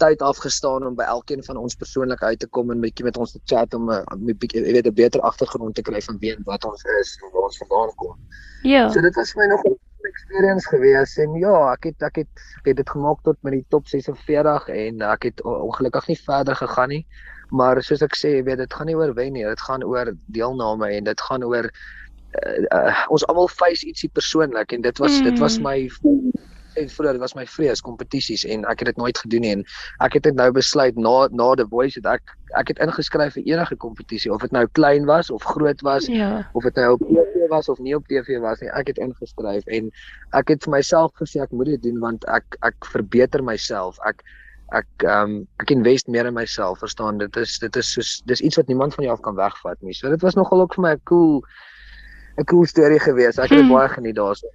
[0.01, 3.17] tyd afgestaan om by elkeen van ons persoonlik uit te kom en 'n bietjie met
[3.17, 6.35] ons te chat om 'n bietjie jy weet 'n beter agtergrond te kry van wie
[6.35, 8.15] en wat ons is en waar ons vandaan kom.
[8.63, 8.89] Ja.
[8.89, 12.31] So dit was vir my nog 'n experience gewees en ja, ek het ek het
[12.59, 16.55] ek het dit gemaak tot met die top 46 en ek het ongelukkig nie verder
[16.55, 17.05] gegaan nie.
[17.49, 20.13] Maar soos ek sê, jy weet dit gaan nie oor wen nie, dit gaan oor
[20.33, 21.69] deelname en dit gaan oor
[22.41, 25.29] uh, uh, ons almal face ietsie persoonlik en dit was mm.
[25.29, 25.77] dit was my
[26.79, 29.63] en vroeër was my vrees kompetisies en ek het dit nooit gedoen nie en
[30.05, 33.45] ek het dit nou besluit na na the voice het ek ek het ingeskryf vir
[33.49, 36.47] enige kompetisie of dit nou klein was of groot was ja.
[36.53, 39.67] of dit nou op TV was of nie op TV was nie ek het ingeskryf
[39.79, 39.91] en
[40.39, 44.25] ek het vir myself gesê ek moet dit doen want ek ek verbeter myself ek
[44.73, 48.41] ek ehm um, ek invest meer in myself verstaan dit is dit is soos dis
[48.41, 50.85] iets wat niemand van jou af kan wegvat nie so dit was nogal ook vir
[50.87, 51.43] my 'n cool
[52.37, 53.37] 'n cool storie gewees.
[53.37, 53.73] Ek het hmm.
[53.73, 54.47] baie geniet daarso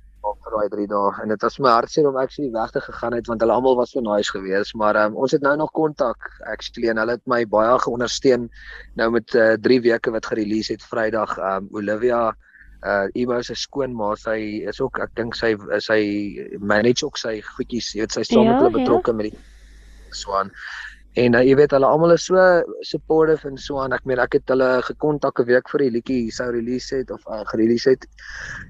[0.49, 3.29] vir daai 3 dae en dit was my hartseer om actually weg te gegaan het
[3.31, 6.91] want hulle almal was so nice geweest, maar um, ons het nou nog kontak actually
[6.93, 8.49] en hulle het my baie geondersteun
[9.01, 11.39] nou met 3 uh, eh, weke wat gerelease het Vrydag.
[11.39, 12.35] Um Olivia
[12.87, 16.01] uh Imo se skoonma, sy is ook ek dink sy sy
[16.61, 19.17] manage ook sy goedjies, jy weet sy staan ja, met hulle betrokke ja.
[19.19, 20.53] met die swan.
[21.19, 22.39] En uh, jy weet hulle almal is so
[22.87, 23.95] supportive en so aan.
[23.97, 27.23] Ek meen ek het hulle gekontak 'n week voor die liedjie sou release het of
[27.27, 28.07] uh, gerelease het.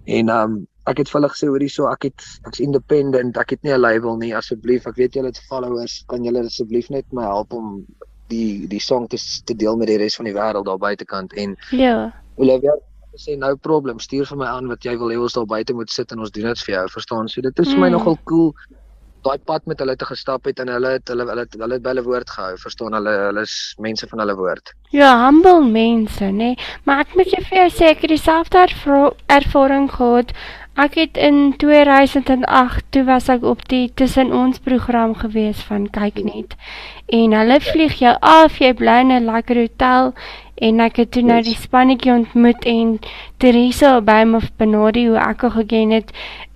[0.07, 3.37] En um ek het vir hulle gesê hoor hierso ek het ek's independent.
[3.37, 4.35] Ek het nie 'n label nie.
[4.35, 6.05] Asseblief, ek weet julle het followers.
[6.09, 7.85] Kan julle asseblief net my help om
[8.29, 11.57] die die song te te deel met die res van die wêreld daar buitekant en
[11.71, 12.13] Ja.
[12.37, 12.73] Olivia
[13.19, 15.91] sê nou problem, stuur vir my aan wat jy wil hê ons daar buite moet
[15.91, 16.85] sit en ons doen dit vir jou.
[16.89, 17.29] Verstaan?
[17.29, 17.81] So dit is vir mm.
[17.81, 18.55] my nogal cool
[19.27, 21.83] daai pad met hulle te gestap het en hulle het hulle hulle het hulle het
[21.83, 22.55] by hulle woord gehou.
[22.63, 24.75] Verstaan hulle hulle is mense van hulle woord.
[24.95, 26.53] Ja, humble mense, nê.
[26.55, 26.71] Nee.
[26.85, 28.67] Maar ek moet vir jou sê ek het dieselfde
[29.27, 30.33] ervaring gehad.
[30.79, 36.21] Ek het in 2008 toe was ek op die tussen ons program gewees van kyk
[36.23, 36.55] net.
[37.11, 40.15] En hulle vlieg jou af, jy bly in 'n lekker hotel
[40.61, 42.99] en ek het toe nou die spannetjie ontmoet en
[43.39, 46.13] Teresa by my benadie hoe ek haar geken het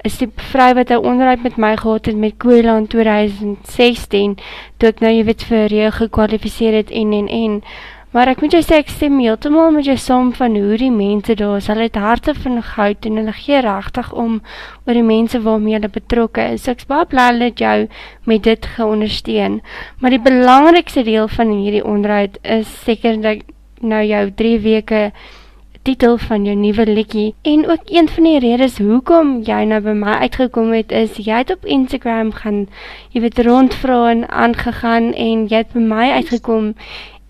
[0.09, 4.37] is die vrou wat 'n onderhoud met my gehad het met Koela in 2016
[4.77, 7.63] toe ek nou jy weet vir reë gekwalifiseer het en en en.
[8.13, 11.33] Maar ek moet jou sê ek stem heeltemal met jou saam van hoe die mense
[11.35, 11.69] daar is.
[11.73, 14.35] Hulle het harte van goud en hulle gee regtig om
[14.85, 16.67] oor die mense waarmee hulle betrokke is.
[16.69, 17.79] Ek's baie bly dat jou
[18.29, 19.63] met dit geondersteun.
[20.01, 23.49] Maar die belangrikste deel van hierdie onderhoud is seker dat
[23.83, 25.01] nou jou 3 weke
[25.83, 27.35] titel van jou nuwe liedjie.
[27.43, 31.43] En ook een van die redes hoekom jy nou by my uitgekom het is jy
[31.43, 32.67] het op Instagram gaan
[33.11, 36.75] jy weet rondvra en aangegaan en jy het by my uitgekom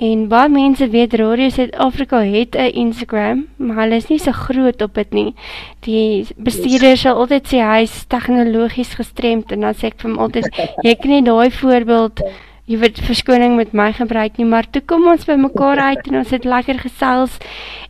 [0.02, 4.82] En baie mense weet Radio Suid-Afrika het 'n Instagram, maar hulle is nie so groot
[4.82, 5.34] op dit nie.
[5.80, 10.18] Die bestuurder sal altyd sê hy is tegnologies gestremd en dan sê ek vir hom
[10.18, 10.46] altyd
[10.86, 12.22] jy kan nie daai voorbeeld
[12.70, 16.20] jy weet verskoning met my gebruik nie, maar toe kom ons by mekaar uit en
[16.20, 17.34] ons het lekker gesels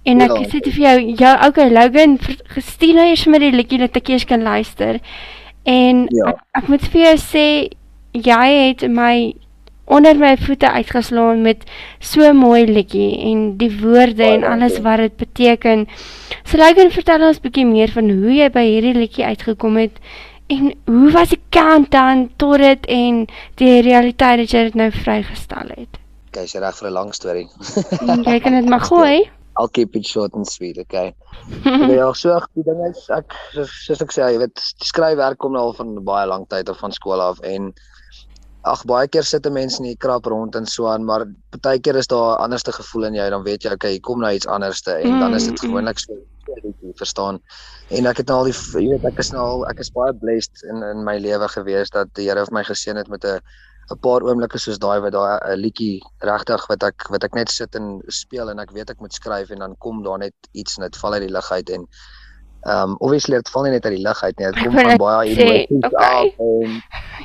[0.08, 0.48] en ek ja.
[0.48, 2.16] sê vir jou jou okay Logan
[2.54, 4.98] gestuur nou eers met die liedjie dat ek eers kan luister.
[5.68, 6.32] En ja.
[6.32, 7.46] ek, ek moet vir jou sê
[8.16, 9.14] jy het my
[9.92, 11.64] onder my voete uitgeslaan met
[12.00, 15.86] so mooi liedjie en die woorde en alles wat dit beteken.
[16.48, 19.98] So en vertel ons bietjie meer van hoe jy by hierdie liedjie uitgekom het
[20.46, 23.26] en hoe was die countdown tot dit en
[23.60, 26.00] die realiteit dat jy dit nou vrygestel het.
[26.32, 27.48] Okay, is reg vir 'n lang storie.
[28.24, 29.30] jy kan dit maar gooi.
[29.60, 31.12] I'll keep it short and sweet, okay.
[31.64, 35.66] ja, so ek die ding is ek soos ek sê, jy weet, skryfwerk kom nou
[35.68, 37.72] al van baie lank tyd af van skool af en
[38.62, 41.26] ag baie keer sit 'n mens in die krap rond en so aan, maar
[41.60, 44.32] baie keer is daar 'n anderste gevoel in jou, dan weet jy okay, kom nou
[44.32, 45.20] iets anderste en mm.
[45.20, 45.68] dan is dit mm.
[45.68, 46.12] gewoonlik so
[46.46, 47.40] jy verstaan.
[47.88, 50.14] En ek het nou al die jy weet ek is nou al ek is baie
[50.14, 53.40] blessed in in my lewe gewees dat die Here vir my geseën het met 'n
[53.90, 57.50] 'n paar oomblikke soos daai wat daai 'n liedjie regtig wat ek wat ek net
[57.50, 60.78] sit en speel en ek weet ek moet skryf en dan kom daar net iets
[60.78, 61.88] en dit val uit die lug uit en
[62.62, 64.46] Ehm um, obviously dit val nie net uit die lug uit nie.
[64.46, 66.18] Dit kom van baie emosies okay.
[66.22, 66.76] af en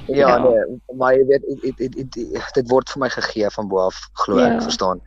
[0.08, 0.38] ja, ja.
[0.38, 4.00] nee, maar jy weet dit dit dit dit word vir my gegee van bo af,
[4.24, 4.62] glo ek, ja.
[4.62, 5.02] verstaan.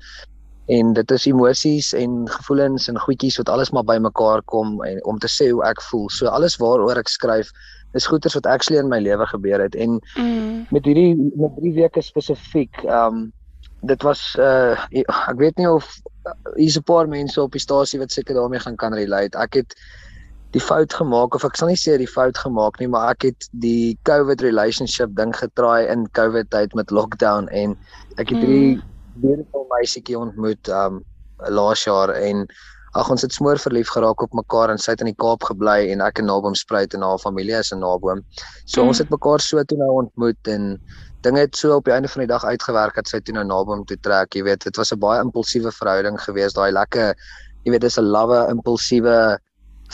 [0.70, 5.18] En dit is emosies en gevoelens en goedjies wat alles maar bymekaar kom en om
[5.18, 6.06] te sê hoe ek voel.
[6.14, 7.50] So alles waaroor ek skryf
[7.98, 10.66] is goeters wat actually in my lewe gebeur het en mm.
[10.70, 13.28] met hierdie met 3 weke spesifiek ehm um,
[13.80, 15.88] dit was uh ek weet nie of
[16.28, 19.38] uh, hier's 'n paar mense op die stasie wat seker daarmee gaan kan relate.
[19.38, 19.74] Ek het
[20.54, 23.46] die fout gemaak of ek sal nie sê die fout gemaak nie, maar ek het
[23.62, 27.76] die COVID relationship ding getraai in COVID tyd met lockdown en
[28.18, 28.84] ek het hierdie mm.
[29.22, 31.00] beautiful meisietjie ontmoet um
[31.48, 32.46] laas jaar en
[32.98, 35.92] ag ons het smoor verlief geraak op mekaar en sy het in die Kaap gebly
[35.92, 38.24] en ek in Naboomspruit en haar familie is in Naboom.
[38.64, 38.90] So mm.
[38.90, 40.74] ons het mekaar so toe nou ontmoet en
[41.22, 43.84] dinge het so op die einde van die dag uitgewerk dat sy toe nou Naboom
[43.86, 44.34] toe trek.
[44.34, 47.14] Jy weet, dit was 'n baie impulsiewe verhouding geweest, daai lekker
[47.64, 49.38] jy weet dis 'n lawwe impulsiewe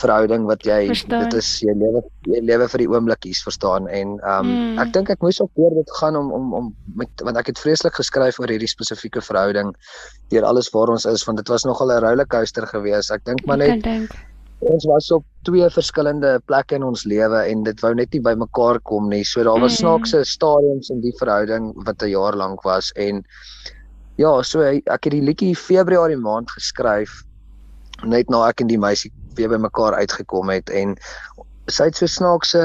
[0.01, 1.25] verhouding wat jy verstaan.
[1.25, 4.79] dit is jy lewe jy lewe vir die oomblikies verstaan en ehm um, mm.
[4.83, 6.69] ek dink ek moes ook oor dit gaan om om om
[7.01, 9.73] met want ek het vreeslik geskryf oor hierdie spesifieke verhouding
[10.33, 13.57] deur alles waar ons is want dit was nogal 'n rollercoaster geweest ek dink maar
[13.63, 13.85] net
[14.59, 18.33] ons was op twee verskillende plekke in ons lewe en dit wou net nie by
[18.33, 19.85] mekaar kom nie so daar was mm.
[19.85, 23.23] snaakse stadiums in die verhouding wat 'n jaar lank was en
[24.17, 27.21] ja so ek het die liedjie Februarie maand geskryf
[28.05, 30.95] net na ek en die meisie weer by mekaar uitgekom het en
[31.71, 32.63] sy het so snaakse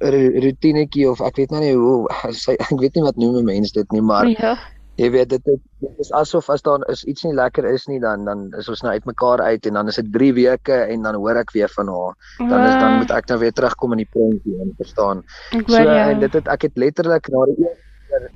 [0.00, 2.08] rutinetjie of ek weet nou nie hoe
[2.44, 4.56] sy ek weet nie wat noem 'n mens dit nie maar ja.
[5.00, 8.24] jy weet dit, dit is asof as daar is iets nie lekker is nie dan
[8.24, 11.36] dan is ons nou uitmekaar uit en dan is dit 3 weke en dan hoor
[11.36, 12.16] ek weer van haar.
[12.38, 15.22] Dan is dan moet ek nou weer terugkom in die prentjie en verstaan.
[15.68, 17.76] So en dit het ek het letterlik na die een
[18.08, 18.30] keer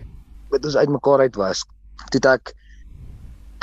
[0.50, 1.64] wat ons uitmekaar uit was
[2.12, 2.52] toe ek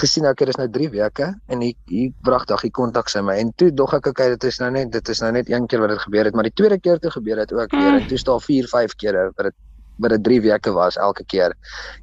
[0.01, 3.37] gesien ek het is nou 3 weke en hier hier pragtig hier kontak sy my
[3.41, 5.83] en toe dog ek okay dit is nou net dit is nou net een keer
[5.83, 8.19] wat dit gebeur het maar die tweede keer toe gebeur het ook weer en toe
[8.23, 9.57] staan 4 5 kere wat dit
[9.97, 11.55] wat dit 3 weke was elke keer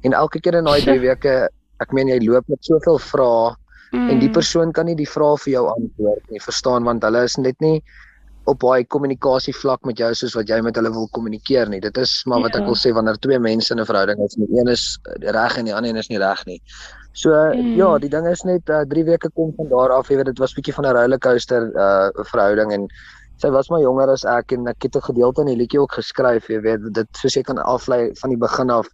[0.03, 1.35] en elke keer in daai 3 weke
[1.83, 3.53] ek meen jy loop met soveel vrae
[3.91, 4.09] mm.
[4.09, 4.35] en die mm.
[4.39, 7.79] persoon kan nie die vrae vir jou antwoord nie verstaan want hulle is net nie
[8.45, 11.79] op baie kommunikasie vlak met jou soos wat jy met hulle wil kommunikeer nie.
[11.81, 12.61] Dit is maar wat ja.
[12.61, 14.83] ek wil sê wanneer twee mense in 'n verhouding is, die een is
[15.37, 16.59] reg en die ander een is nie reg nie.
[17.15, 17.75] So mm.
[17.79, 20.41] ja, die ding is net 3 uh, weke kom van daar af, jy weet dit
[20.43, 22.87] was bietjie van 'n rollercoaster uh verhouding en
[23.39, 25.95] sy was maar jonger as ek en ek het 'n gedeelte in die liedjie ook
[25.95, 28.87] geskryf, jy weet dit soos jy kan aflei van die begin af.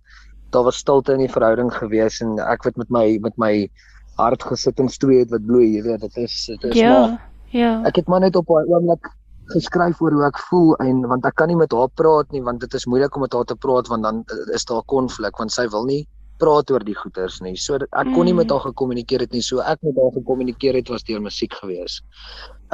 [0.52, 3.70] Daar was stilte in die verhouding gewees en ek het met my met my
[4.18, 7.32] hart gesit en stoei het wat bloei, jy weet dit is dit is ja, maar
[7.52, 7.82] Ja.
[7.84, 9.10] Ek het maar net op 'n oomblik
[9.52, 12.60] geskryf oor hoe ek voel en want ek kan nie met haar praat nie want
[12.60, 15.52] dit is moeilik om met haar te praat want dan eh, is daar konflik want
[15.52, 16.08] sy wil nie
[16.42, 17.56] praat oor die goeters nie.
[17.60, 18.54] So ek kon nie met mm.
[18.56, 19.44] haar gekommunikeer het nie.
[19.46, 22.02] So ek met haar gekommunikeer het was deur musiek gewees.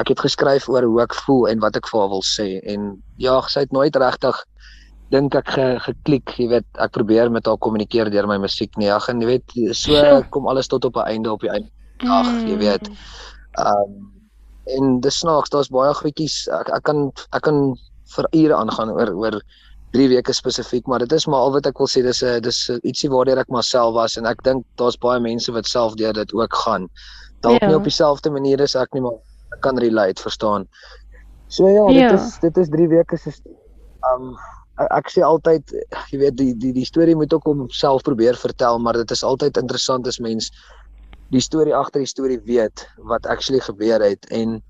[0.02, 2.94] Ek het geskryf oor hoe ek voel en wat ek vir haar wil sê en
[3.22, 4.44] ja, sy het nooit regtig
[5.14, 8.90] dink ek ge, geklik, jy weet, ek probeer met haar kommunikeer deur my musiek nie.
[8.92, 11.72] Ag en jy weet, so kom alles tot op 'n einde op die einde.
[12.04, 12.92] Ag, jy weet.
[13.56, 14.14] Ehm um,
[14.76, 17.60] en dis snaaks daar's baie goedjies ek ek kan ek kan
[18.16, 19.40] vir ure aangaan oor oor
[19.96, 22.70] 3 weke spesifiek maar dit is maar al wat ek wil sê dis 'n dis
[22.84, 26.34] ietsie waardeur ek myself was en ek dink daar's baie mense wat self deur dit
[26.34, 26.90] ook gaan
[27.44, 27.68] dalk Ja.
[27.68, 29.14] nie op dieselfde manier as ek nie, maar
[29.54, 30.68] ek kan relate, verstaan.
[31.48, 32.10] So ja, Ja.
[32.10, 33.32] dit is dit is 3 weke se
[34.14, 34.36] um
[34.80, 35.64] ek, ek sê altyd
[36.12, 39.58] jy weet die die die storie moet ook homself probeer vertel, maar dit is altyd
[39.58, 40.50] interessant as mens
[41.32, 44.62] die storie agter die storie weet wat actually gebeur het en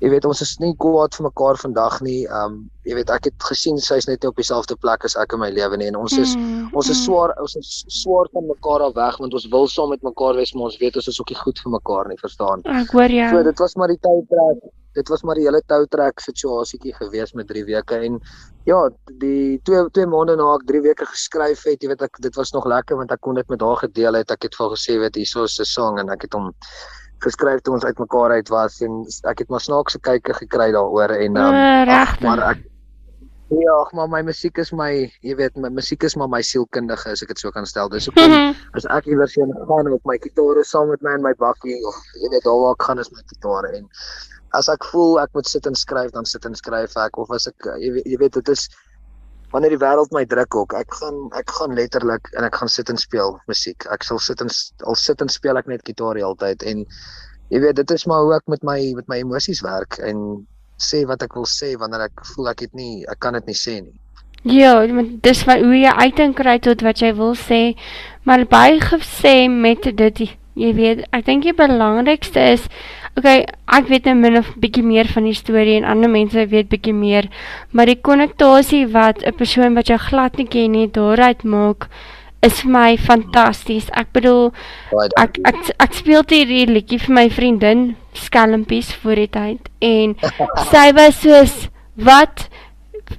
[0.00, 2.26] jy weet ons is nie kwaad vir mekaar vandag nie.
[2.30, 5.40] Um jy weet ek het gesien sy's net nie op dieselfde plek as ek in
[5.42, 7.04] my lewe nie en ons is Mm, Ons is mm.
[7.06, 10.54] swaar ons is swaar van mekaar af weg want ons wil saam met mekaar wees
[10.54, 12.62] maar ons weet ons is ook nie goed vir mekaar nie, verstaan?
[12.64, 13.30] Ek hoor jou.
[13.32, 14.60] So dit was maar die toutrek.
[14.94, 18.20] Dit was maar die hele toutrek situasietjie gewees met 3 weke en
[18.66, 18.78] ja,
[19.20, 22.52] die 2 2 maande na ek 3 weke geskryf het, jy weet ek dit was
[22.52, 24.30] nog lekker want ek kon dit met haar gedeel het.
[24.30, 26.52] Ek het vir haar gesê weet hierso is 'n song en ek het hom
[27.24, 31.36] geskryf toe ons uitmekaar uit was en ek het maar snaakse kykke gekry daaroor en
[31.36, 32.26] um, Uh, regtig.
[32.26, 32.66] maar ek
[33.48, 37.22] Ja, maar my musiek is my, jy weet, my musiek is maar my sielkundige as
[37.24, 37.88] ek dit so kan stel.
[37.88, 38.34] Dis hoekom
[38.76, 41.96] as ek iewers heen gaan met my gitaar saam met my in my bakkie of
[42.20, 43.88] jy weet daar waar ek gaan is my gitaar en
[44.58, 47.48] as ek voel ek moet sit en skryf dan sit en skryf ek of as
[47.48, 48.68] ek jy weet, jy weet dit is
[49.52, 52.90] wanneer die wêreld my druk ook ek gaan ek gaan letterlik en ek gaan sit
[52.92, 54.52] en speel musiek ek sal sit en
[54.84, 56.84] al sit en speel ek net gitaar die hele tyd en
[57.48, 60.44] jy weet dit is maar hoe ek met my met my emosies werk en
[60.78, 63.58] sê wat ek wil sê wanneer ek voel ek het nie ek kan dit nie
[63.58, 63.96] sê nie
[64.46, 67.74] Ja, want dis wat hoe jy uiting kry tot wat jy wil sê.
[68.22, 70.20] Maar baie gesê met dit,
[70.54, 72.68] jy weet, ek dink die belangrikste is
[73.18, 76.68] okay, ek weet 'n min of bietjie meer van die storie en ander mense weet
[76.68, 77.28] bietjie meer,
[77.72, 81.88] maar die konnektasie wat 'n persoon wat jou glad nie ken nie daaruit maak
[82.42, 83.88] is vir my fantasties.
[83.98, 84.52] Ek bedoel,
[85.18, 90.16] ek ek ek speel dit hierdie liedjie vir my vriendin Skelmpies voor die tyd en
[90.72, 92.48] sy was soos wat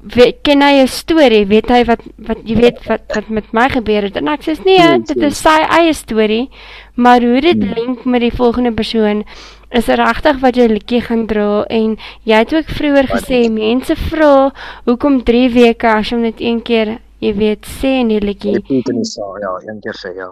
[0.04, 3.70] weet, ken hy 'n storie weet hy wat wat jy weet wat wat met my
[3.70, 4.16] gebeur het?
[4.16, 6.50] En ek sê nee Ja, dit is sy eie storie
[6.96, 9.24] maar hoe dit link met die volgende persoon
[9.70, 14.52] is regtig wat jy liedjie gaan dra en jy het ook vroeër gesê mense vra
[14.86, 18.56] hoekom 3 weke as jy net een keer jy weet sê in die liedjie?
[18.56, 20.30] Ja, een keer sê ja.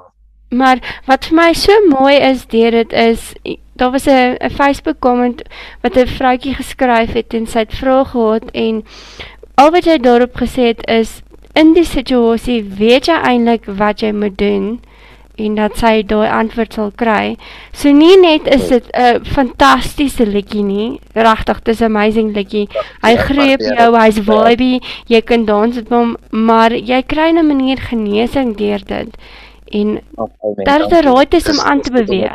[0.56, 3.34] Maar wat vir my so mooi is deur dit is
[3.78, 5.42] daar was 'n 'n Facebook comment
[5.82, 8.84] wat 'n vroutjie geskryf het en sy het vrae gehad en
[9.58, 11.22] al wat jy daarop gesê het is
[11.58, 14.78] in die situasie weet jy eintlik wat jy moet doen
[15.38, 17.36] en dat sy daai antwoord sal kry.
[17.74, 22.67] So nie net is dit 'n fantastiese liedjie nie, regtig, dis 'n amazing liedjie.
[23.04, 27.30] Hy Ja, greep waardeer jou, hy's vibey, jy kan dans met hom, maar jy kry
[27.30, 29.10] 'n manier genesing deur dit.
[29.72, 30.00] En
[30.65, 32.34] Daar is 'n raad is om aan te beweeg.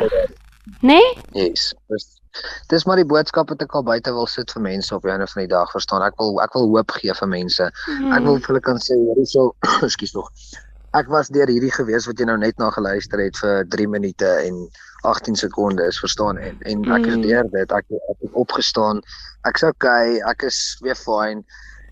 [0.81, 0.99] né?
[0.99, 1.13] Nee?
[1.33, 1.73] Yes.
[1.89, 2.22] Dis
[2.71, 5.27] dis maar die boodskap wat ek al buite wil sit vir mense op die einde
[5.27, 6.01] van die dag, verstaan?
[6.05, 7.69] Ek wil ek wil hoop gee vir mense.
[8.11, 9.51] Ek wil vir hulle kan sê hierso,
[9.87, 10.29] ekskuus tog.
[10.93, 14.27] Ek was deur hierdie gewees wat jy nou net na geluister het vir 3 minute
[14.45, 14.59] en
[15.09, 16.37] 18 sekondes, verstaan?
[16.37, 17.21] En en ek is Mm.
[17.27, 17.71] deur dit.
[17.71, 19.01] Ek ek het opgestaan.
[19.49, 21.43] Ek's okay, ek is weer fine.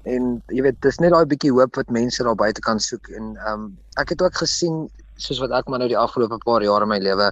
[0.06, 3.36] En jy weet, dis net daai bietjie hoop wat mense daar buite kan soek en
[3.38, 3.66] ehm um,
[4.02, 4.88] ek het ook gesien
[5.22, 7.28] soos wat ek maar nou die afgelope paar jaar in my lewe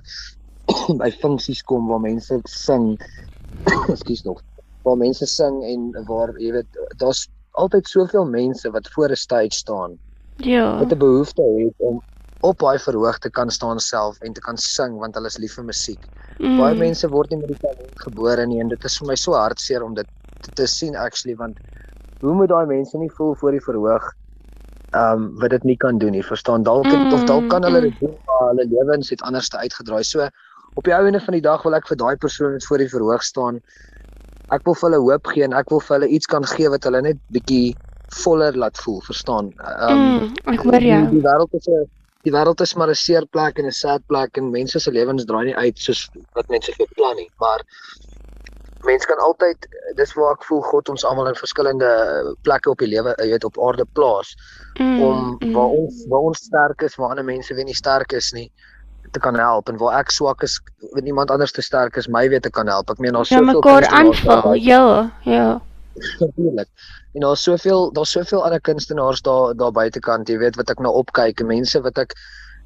[1.01, 2.93] by funksies kom waar mense sing.
[3.93, 4.41] Ekskuus nog.
[4.83, 7.27] Waar mense sing en waar jy weet, daar's
[7.59, 9.97] altyd soveel mense wat voor 'n stage staan
[10.35, 10.79] Ja.
[10.79, 12.01] wat 'n behoefte het om
[12.39, 15.53] op daai verhoog te kan staan self en te kan sing want hulle is lief
[15.53, 15.99] vir musiek.
[16.37, 16.57] Mm.
[16.57, 19.35] Baie mense word nie met die talent gebore nie en dit is vir my so
[19.35, 20.07] hartseer om dit
[20.41, 21.59] te, te sien actually want
[22.21, 24.13] hoe moet daai mense nie voel voor die verhoog
[24.89, 26.23] ehm um, wat dit nie kan doen nie.
[26.23, 27.89] Verstaan dalk mm, of dalk kan hulle mm.
[27.89, 30.03] dit doen maar hulle lewens het anders te uitgedraai.
[30.03, 30.29] So
[30.75, 33.23] op die einde van die dag wil ek vir daai persoon wat voor die verhoog
[33.23, 33.61] staan
[34.55, 36.83] ek wil vir hulle hoop gee en ek wil vir hulle iets kan gee wat
[36.87, 37.75] hulle net bietjie
[38.23, 39.53] voller laat voel, verstaan?
[39.61, 41.01] Ehm Mm, ek hoor die, jou.
[41.13, 41.85] die wêreld is 'n
[42.25, 45.25] die wêreld is maar 'n seer plek en 'n sad plek en mense se lewens
[45.25, 47.61] draai nie uit soos wat mense beplan nie, maar
[48.83, 52.87] mense kan altyd dis waar ek voel God ons almal in verskillende plekke op die
[52.87, 54.35] lewe, jy weet, op aarde plaas
[54.79, 55.53] Mm, om mm.
[55.53, 58.51] waar ons waar ons sterk is, waar ander mense weer nie sterk is nie
[59.11, 60.59] te kan help en waar ek swak is,
[60.93, 62.89] weet iemand anders te sterk is, my weer te kan help.
[62.89, 64.53] Ek meen daar's ja soveel mekaar kunstenaars daar aanvul.
[64.53, 65.61] Ja, ja.
[66.19, 66.67] Natuurlik.
[67.13, 70.93] En daar's soveel daar's soveel ander kunstenaars daar daar buitekant, jy weet wat ek nou
[70.93, 72.13] opkyk en mense wat ek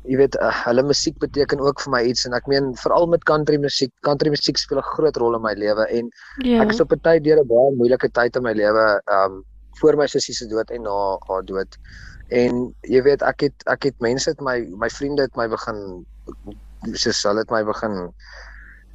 [0.04, 3.24] jy weet uh, hulle musiek beteken ook vir my iets en ek meen veral met
[3.24, 6.10] country musiek, country musiek speel 'n groot rol in my lewe en
[6.44, 6.62] Ja.
[6.64, 9.44] ek is op 'n tyd deur 'n baie moeilike tyd in my lewe, um
[9.80, 11.78] voor my sussie se dood en na haar dood.
[12.30, 16.06] En jy weet ek het ek het mense het my my vriende het my begin
[16.94, 18.12] soos hulle het my begin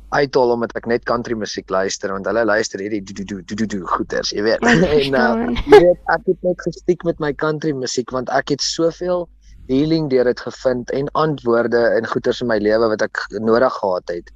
[0.08, 3.66] uithaal omdat ek net country musiek luister want hulle luister hierdie do do do do
[3.66, 4.64] do goeters, jy weet.
[4.68, 8.64] En uh, jy weet ek het net gestiek met my country musiek want ek het
[8.64, 9.26] soveel
[9.68, 14.14] healing deur dit gevind en antwoorde in goeters in my lewe wat ek nodig gehad
[14.14, 14.32] het.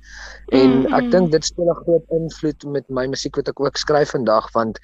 [0.53, 0.95] En mm -hmm.
[0.99, 4.53] ek dink dit speel 'n groot invloed met my musiek wat ek ook skryf vandag
[4.53, 4.79] want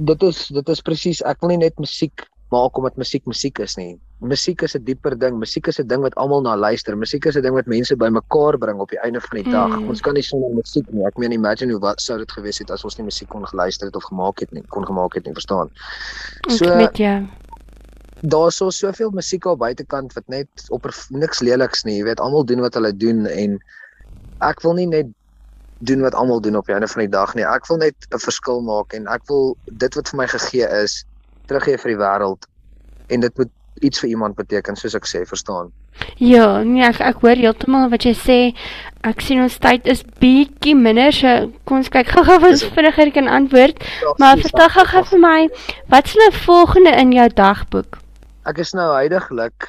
[0.00, 3.76] dit is dit is presies ek wil nie net musiek maak omdat musiek musiek is
[3.78, 3.98] nie.
[4.20, 5.38] Musiek is 'n dieper ding.
[5.38, 6.96] Musiek is 'n ding wat almal na luister.
[6.96, 9.78] Musiek is 'n ding wat mense bymekaar bring op die einde van die dag.
[9.78, 9.88] Mm.
[9.88, 11.06] Ons kan nie sonder musiek nie.
[11.06, 13.86] Ek meen imagine hoe wat sou dit gewees het as ons nie musiek kon geluister
[13.86, 15.70] het of gemaak het nie, kon gemaak het nie, verstaan?
[16.48, 17.26] So Ek met jou.
[18.22, 21.96] Daar's so soveel musiek al buitekant wat net op niks leliks nie.
[21.98, 23.58] Jy weet, almal doen wat hulle doen en
[24.40, 25.06] ek wil nie net
[25.78, 27.44] doen wat almal doen op die einde van die dag nie.
[27.44, 31.04] Ek wil net 'n verskil maak en ek wil dit wat vir my gegee is
[31.50, 32.46] teruggee vir die wêreld
[33.10, 33.52] en dit moet
[33.86, 35.70] iets vir iemand beteken soos ek sê, verstaan?
[36.20, 38.38] Ja, nee, ek, ek hoor heeltemal wat jy sê.
[39.08, 43.12] Ek sien ons tyd is bietjie minder, so kom ons kyk gou-gou wat ons vinniger
[43.16, 43.80] kan antwoord.
[44.04, 45.38] Ja, maar vertel gou-gou vir my,
[45.92, 48.00] wat is nou volgende in jou dagboek?
[48.48, 49.68] Ek is nou heidaglik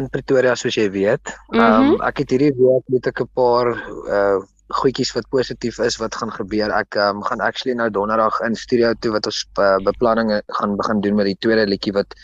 [0.00, 1.30] in Pretoria soos jy weet.
[1.54, 4.42] Ehm mm um, ek het hierdie week met 'n paar uh
[4.80, 6.72] goedjies wat positief is wat gaan gebeur.
[6.74, 11.00] Ek um, gaan actually nou donderdag in studio toe wat ons uh, beplanning gaan begin
[11.04, 12.16] doen met die tweede liedjie wat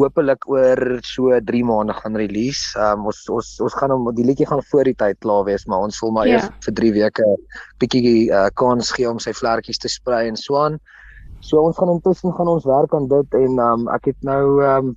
[0.00, 2.72] hopelik oor so 3 maande gaan release.
[2.78, 5.84] Um, ons ons ons gaan hom die liedjie gaan voor die tyd klaar wees, maar
[5.88, 6.40] ons wil maar yeah.
[6.40, 6.48] Ja.
[6.48, 7.28] eers vir 3 weke
[7.82, 10.80] bietjie uh, kans gee om sy vlekkies te sprei en so aan.
[11.44, 14.96] So ons gaan intussen gaan ons werk aan dit en um, ek het nou um,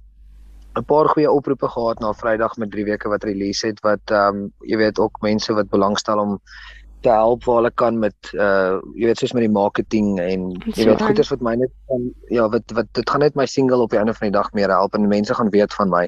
[0.76, 4.43] 'n paar goeie oproepe gehad na Vrydag met 3 weke wat release het wat ehm
[4.43, 6.39] um, jy weet ook mense wat belangstel om
[7.03, 10.88] te help waar hulle kan met uh jy weet soos met die marketing en jy
[10.88, 13.91] weet goeders wat my net van ja wat wat dit gaan net my single op
[13.93, 16.03] die einde van die dag meer help en mense gaan weet van my.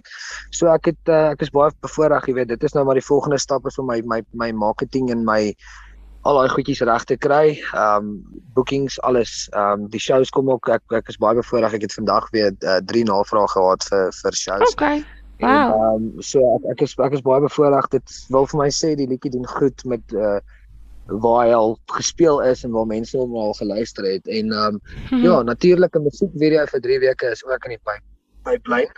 [0.50, 3.10] So ek het uh, ek is baie bevoorreg, jy weet dit is nou maar die
[3.10, 5.42] volgende stap is om my my my marketing en my
[6.26, 7.60] al daai goedjies reg te kry.
[7.78, 8.16] Um
[8.58, 9.46] bookings alles.
[9.54, 11.78] Um die shows kom ook ek ek is baie bevoorreg.
[11.78, 14.74] Ek het vandag weer uh, drie navrae gehad vir vir shows.
[14.74, 15.04] Okay.
[15.44, 15.52] Wow.
[15.52, 17.90] En, um so ek ek is ek is baie bevoorreg.
[17.94, 20.40] Dit wil vir my sê die liedjie doen goed met uh
[21.06, 24.80] waar hy al gespeel is en waar mense hom al geluister het en um
[25.12, 25.22] hmm.
[25.22, 27.84] ja natuurlik 'n musiekvideo vir 3 weke is ook in die
[28.44, 28.96] pipeline.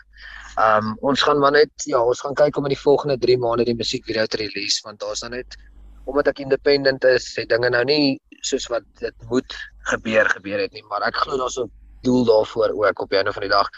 [0.55, 3.65] Um ons gaan maar net ja, ons gaan kyk om in die volgende 3 maande
[3.67, 5.59] die musiekvideo te release want daar's dan net
[6.07, 9.57] omdat ek independent is, sê dinge nou nie soos wat dit moet
[9.91, 11.69] gebeur gebeur het nie, maar ek glo daar's 'n
[12.05, 13.69] doel daarvoor ook op die einde van die dag.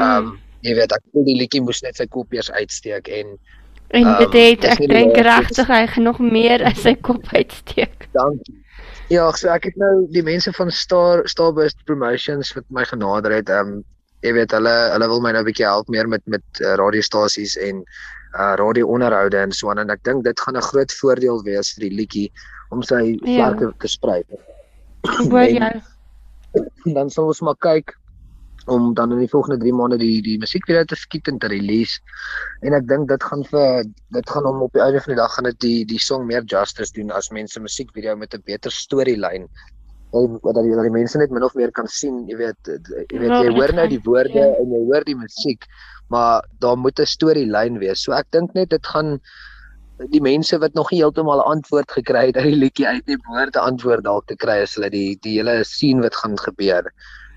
[0.00, 0.38] Um mm.
[0.60, 3.36] jy weet ek voel die liedjie moes net sy kop eers uitsteek en
[3.94, 8.08] en um, dit het ek dink regtig hy genoeg meer as sy kop uitsteek.
[8.12, 8.56] Dankie.
[9.08, 13.50] Ja, so ek het nou die mense van Star Starburst Promotions wat my genader het.
[13.50, 13.84] Um
[14.24, 17.56] jy weet hulle hulle wil my nou 'n bietjie help meer met met uh, radiostasies
[17.56, 17.84] en
[18.36, 21.88] uh radio-onderhoude en so aan en ek dink dit gaan 'n groot voordeel wees vir
[21.88, 22.30] die liedjie
[22.70, 23.52] om sy ja.
[23.52, 24.22] vlerke te sprei.
[25.30, 25.70] Waar jy
[26.96, 27.94] dan sal ons maar kyk
[28.66, 31.50] om dan in die volgende 3 maande die die musiek weer te skiet en te
[31.52, 32.00] release.
[32.66, 33.84] En ek dink dit gaan vir
[34.16, 36.42] dit gaan hom op die einde van die dag gaan dit die die song meer
[36.44, 39.46] justice doen as mense musiekvideo met 'n beter storielyn
[40.12, 42.70] dat dat die, die mense net min of meer kan sien, jy weet,
[43.10, 44.54] jy weet jy hoor nou die woorde ja.
[44.60, 45.66] en jy hoor die musiek,
[46.12, 48.02] maar daar moet 'n storielyn wees.
[48.04, 49.18] So ek dink net dit gaan
[50.12, 53.16] die mense wat nog nie heeltemal 'n antwoord gekry het uit die liedjie uit nie,
[53.16, 56.92] behoort 'n antwoord dalk te kry as hulle die die hele sien wat gaan gebeur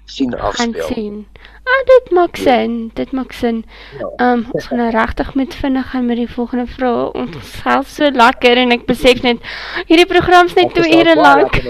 [0.10, 0.74] sien afspeel.
[0.74, 1.28] Gaan sien.
[1.70, 2.44] Ah, dit maak ja.
[2.44, 2.92] sin.
[2.94, 3.66] Dit maak sin.
[4.00, 4.00] Ja.
[4.00, 4.32] Ehm, ja.
[4.32, 7.12] um, ons gaan nou regtig met vinnig gaan met die volgende vraag.
[7.12, 9.44] Ons self so lekker en ek besef net
[9.86, 11.62] hierdie program's net 2 ure lank.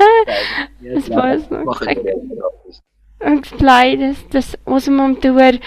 [0.84, 2.06] Dis baie smaklik.
[3.20, 5.58] Ek bly dis dis ons moet om te hoor.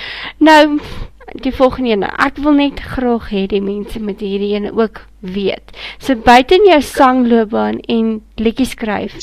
[0.41, 0.79] Nou
[1.31, 2.03] die volgende een.
[2.03, 5.71] Ek wil net graag hê die mense met hierdie een ook weet.
[6.03, 8.09] So buite in jou sangloopbaan en
[8.41, 9.15] liedjies skryf,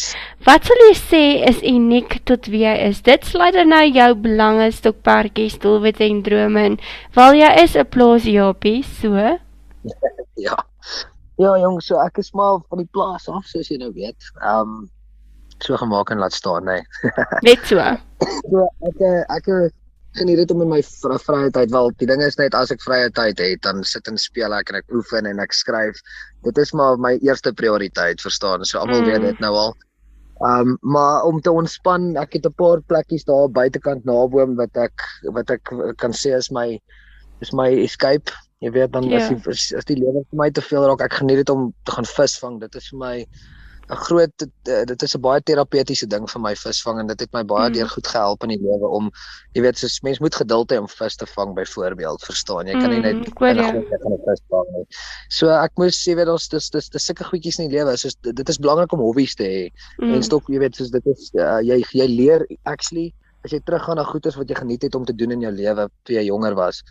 [0.47, 3.03] wat sal jy sê is uniek tot wie jy is?
[3.07, 6.79] Dit sluit dan nou jou belange, stokperdjies, doelwitte en drome in.
[7.17, 9.15] Val jy is 'n plaas Japie, so?
[10.47, 10.57] ja.
[11.41, 14.33] Ja, jong, so ek is maar van die plaas af, soos jy nou weet.
[14.43, 14.91] Ehm um,
[15.61, 16.83] so gemaak en laat staan, nee.
[17.49, 17.77] net so.
[18.51, 19.49] so ek ek
[20.19, 23.11] geniet dit om in my vrye tyd wel die ding is net as ek vrye
[23.15, 26.01] tyd het dan sit en speel ek en ek oefen en ek skryf
[26.47, 29.11] dit is maar my eerste prioriteit verstaan so almal mm.
[29.11, 29.77] weet dit nou al
[30.51, 35.07] um maar om te ontspan ek het 'n paar plekkies daar buitekant naboom wat ek
[35.37, 36.81] wat ek kan sê is my
[37.41, 39.23] is my escape jy weet dan yeah.
[39.23, 39.37] as ja.
[39.37, 42.09] die as die lewe vir my te veel raak ek geniet dit om te gaan
[42.09, 43.17] visvang dit is vir my
[43.91, 47.33] 'n groot eh, dit is 'n baie terapeutiese ding vir my visvang en dit het
[47.33, 47.75] my baie mm.
[47.75, 49.11] deur goed gehelp in die lewe om
[49.57, 52.91] jy weet soos mens moet geduld hê om vis te vang byvoorbeeld verstaan jy kan
[52.95, 54.87] nie net mm, in 'n groot van 'n vis vang nie
[55.29, 58.17] so ek moes jy weet ons dis dis dis sulke goedjies in die lewe soos
[58.21, 59.63] dit is belangrik om hobbies te hê
[59.99, 60.15] mm.
[60.15, 63.11] en stok jy weet soos dit is uh, jy jy leer actually
[63.45, 65.89] as jy teruggaan na goedes wat jy geniet het om te doen in jou lewe
[66.05, 66.83] toe jy jonger was.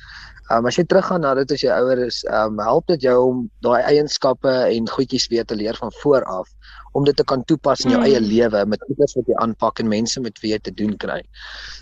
[0.50, 3.44] Um as jy teruggaan na dit as jy ouer is, um help dit jou om
[3.66, 6.50] daai eienskappe en goedjies weer te leer van voor af
[6.98, 8.08] om dit te kan toepas in jou mm.
[8.08, 11.20] eie lewe met goeders wat jy aanpak en mense met wie jy te doen kry.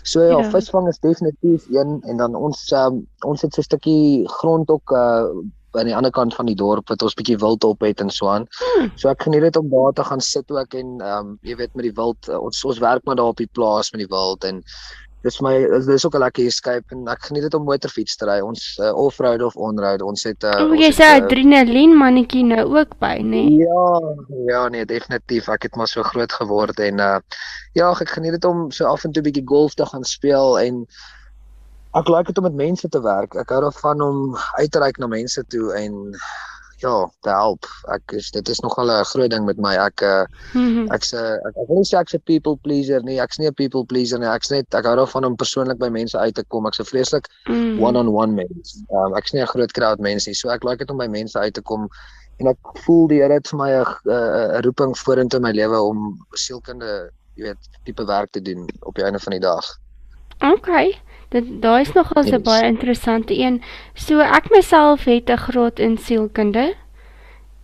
[0.04, 0.50] So ja, ja.
[0.52, 4.92] visvang is definitief een en dan ons um, ons het so 'n stukkie grond ook
[4.92, 5.32] uh
[5.78, 8.28] aan die ander kant van die dorp wat ons bietjie wild op het en so
[8.28, 8.46] aan.
[8.60, 8.92] Hmm.
[8.96, 11.74] So ek geniet dit om daar te gaan sit ook en ehm um, jy weet
[11.74, 14.44] met die wild uh, ons ons werk maar daar op die plaas met die wild
[14.44, 14.64] en
[15.26, 15.54] dis my
[15.86, 18.38] dis ook 'n lekker escape en ek geniet dit om motorfiets te ry.
[18.40, 20.02] Ons uh, off-road of on-road.
[20.02, 23.42] Ons het uh, O, jy sê uh, adrenalien mannetjie nou ook by, nê?
[23.42, 23.66] Nee?
[23.66, 23.86] Ja,
[24.46, 25.48] ja nee, definitief.
[25.48, 27.18] Ek het maar so groot geword en uh
[27.74, 30.86] ja, ek geniet dit om so af en toe bietjie golf te gaan speel en
[31.94, 33.34] ek like dit om met mense te werk.
[33.34, 36.14] Ek hou daarvan om uit te reik na mense toe en
[36.78, 37.66] ja, te help.
[37.90, 39.74] Ek is dit is nogal 'n groot ding met my.
[39.74, 40.26] Ek uh,
[40.94, 43.18] ek's 'n ek, ek wil nie sê ek's 'n people pleaser nie.
[43.18, 44.28] Ek's nie 'n people pleaser nie.
[44.28, 46.66] Ek's net ek hou daarvan om persoonlik by mense uit te kom.
[46.66, 47.80] Ek's 'n vreeslik mm.
[47.80, 48.84] one-on-one mens.
[48.92, 50.34] Um, ek's nie 'n groot crowd mens nie.
[50.34, 51.88] So ek like dit om by mense uit te kom
[52.38, 55.80] en ek voel die Here het vir my 'n 'n roeping vorentoe in my lewe
[55.82, 59.64] om sielkunde, jy weet, tipe werk te doen op die einde van die dag.
[60.38, 60.94] Okay.
[61.28, 62.42] Dit daai is nogal 'n yes.
[62.42, 63.62] baie interessante een.
[63.94, 66.74] So ek myself het 'n graad in sielkunde.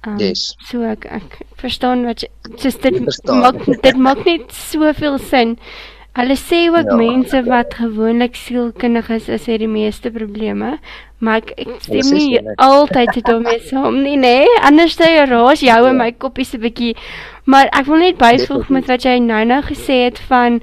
[0.07, 0.57] Um, yes.
[0.59, 2.29] So ek ek verstaan wat jy
[2.61, 5.59] just dit maak dit maak net soveel sin.
[6.15, 7.43] Hulle sê ook ja, mense ja.
[7.43, 10.79] wat gewoonlik sielkundig is, het die meeste probleme,
[11.19, 14.45] maar ek, ek stem nie altyd daarmee saam nie, nê?
[14.45, 14.61] Nee?
[14.63, 15.91] Anders jy raas jou ja.
[15.91, 16.95] en my koppie se bietjie.
[17.51, 20.61] Maar ek wil net byvoeg met wat jy nou-nou gesê het van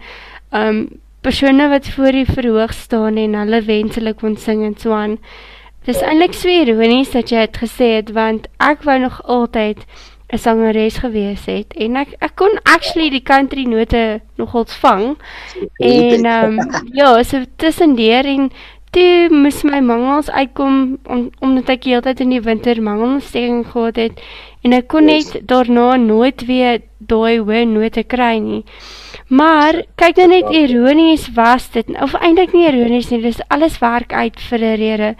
[0.51, 0.83] ehm um,
[1.21, 5.17] persone wat voor die verhoog staan en hulle wenselik kon sing en so aan.
[5.85, 9.85] Dis eintlik so ironies dat jy dit gesê het want ek wou nog altyd
[10.31, 15.17] 'n sangeres gewees het en ek ek kon actually die country note nogals vang.
[15.77, 16.69] En ehm um,
[16.99, 18.51] ja, so tussendeur en
[18.91, 24.23] toe moes my mangels uitkom om, omdat ek heeltyd in die winter mangelsteking gehad het
[24.63, 28.63] en ek kon net daarna nooit weer daai hoë note kry nie.
[29.31, 34.11] Maar kyk nou net ironies was dit of eintlik nie ironies nie, dis alles werk
[34.11, 35.11] uit vir 'n rede.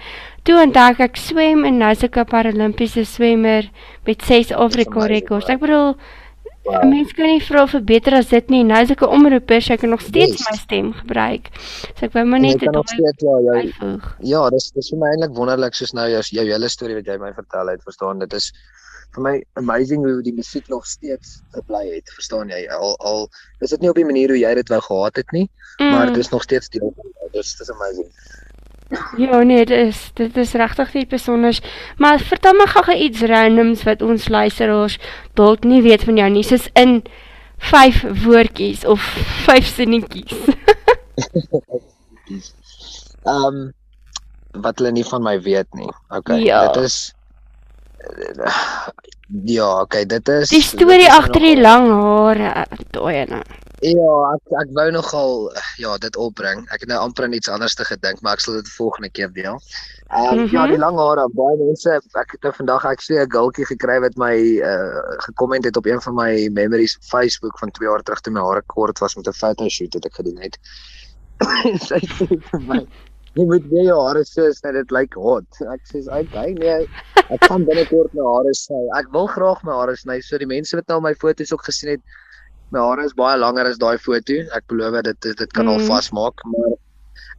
[0.43, 3.69] Toe ontdek ek swem en nou seker paralimpiese swemmer
[4.05, 5.47] met 6 Afrika rekords.
[5.49, 5.95] Ek bedoel
[6.65, 6.83] wow.
[6.83, 8.63] mense kan nie vra vir beter as dit nie.
[8.63, 10.47] Nou seker omroepers, ek kan nog steeds yes.
[10.49, 11.47] my stem gebruik.
[11.95, 15.37] So ek wou maar net dit op ja, jou, Ja, dis dis vir my eintlik
[15.37, 18.51] wonderlik soos nou jou jou hele storie wat jy my vertel het, verstaan dit is
[19.15, 22.61] vir my amazing hoe die musiek nog steeds gebly het, verstaan jy?
[22.71, 23.27] Al al
[23.59, 25.47] is dit nie op die manier hoe jy dit wou gehad het nie,
[25.77, 25.89] mm.
[25.91, 27.33] maar dit is nog steeds deel van dit.
[27.35, 28.09] Dis dis amazing.
[29.17, 31.61] Ja, nee, dit is dit is regtig iets besonders.
[31.97, 34.97] Maar vertel my gou-gou iets randoms wat ons luisteraars
[35.39, 37.01] dalk nie weet van jou nie, soos in
[37.71, 38.99] vyf woordjies of
[39.47, 40.35] vyf sinnetjies.
[43.21, 43.57] Ehm um,
[44.51, 45.91] wat hulle nie van my weet nie.
[46.09, 46.65] Okay, ja.
[46.67, 47.13] dit is
[49.45, 53.39] Ja, okay, dit is Die storie agter die lang hare, daai ene.
[53.81, 55.31] Ja, ek ek wou nogal
[55.81, 56.65] ja, dit opbring.
[56.69, 59.31] Ek het nou amper aan iets anders te gedink, maar ek sal dit volgende keer
[59.33, 59.57] deel.
[60.11, 60.51] Ehm um, mm -hmm.
[60.51, 63.99] ja, die lang hare, baie mense, ek het nou vandag ek sê 'n gultjie gekry
[64.03, 64.35] wat my
[64.71, 68.33] uh gekomment het op een van my memories op Facebook van 2 jaar terug toe
[68.33, 70.59] my hare kort was met 'n fotoshoot wat ek gedoen het.
[71.89, 72.85] Sy sê vir my
[73.39, 75.61] jy moet weer jou hare sis net dit lyk hot.
[75.71, 76.81] Ek sê okay nee,
[77.31, 78.81] ek gaan binnekort my hare sny.
[78.99, 80.19] Ek wil graag my hare sny.
[80.25, 82.03] So die mense wat nou my foto's ook gesien het,
[82.75, 84.39] my hare is baie langer as daai foto.
[84.57, 85.75] Ek belowe dit dit, kan mm.
[85.75, 86.75] al vasmaak, maar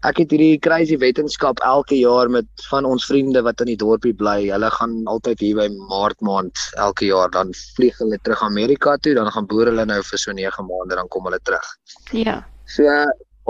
[0.09, 4.14] ek het hierdie crazy wetenskap elke jaar met van ons vriende wat in die dorpie
[4.16, 4.38] bly.
[4.49, 9.14] Hulle gaan altyd hier by Maart maand elke jaar dan vlieg hulle terug Amerika toe,
[9.18, 11.68] dan gaan boer hulle nou vir so 9 maande dan kom hulle terug.
[12.16, 12.40] Ja.
[12.64, 12.88] So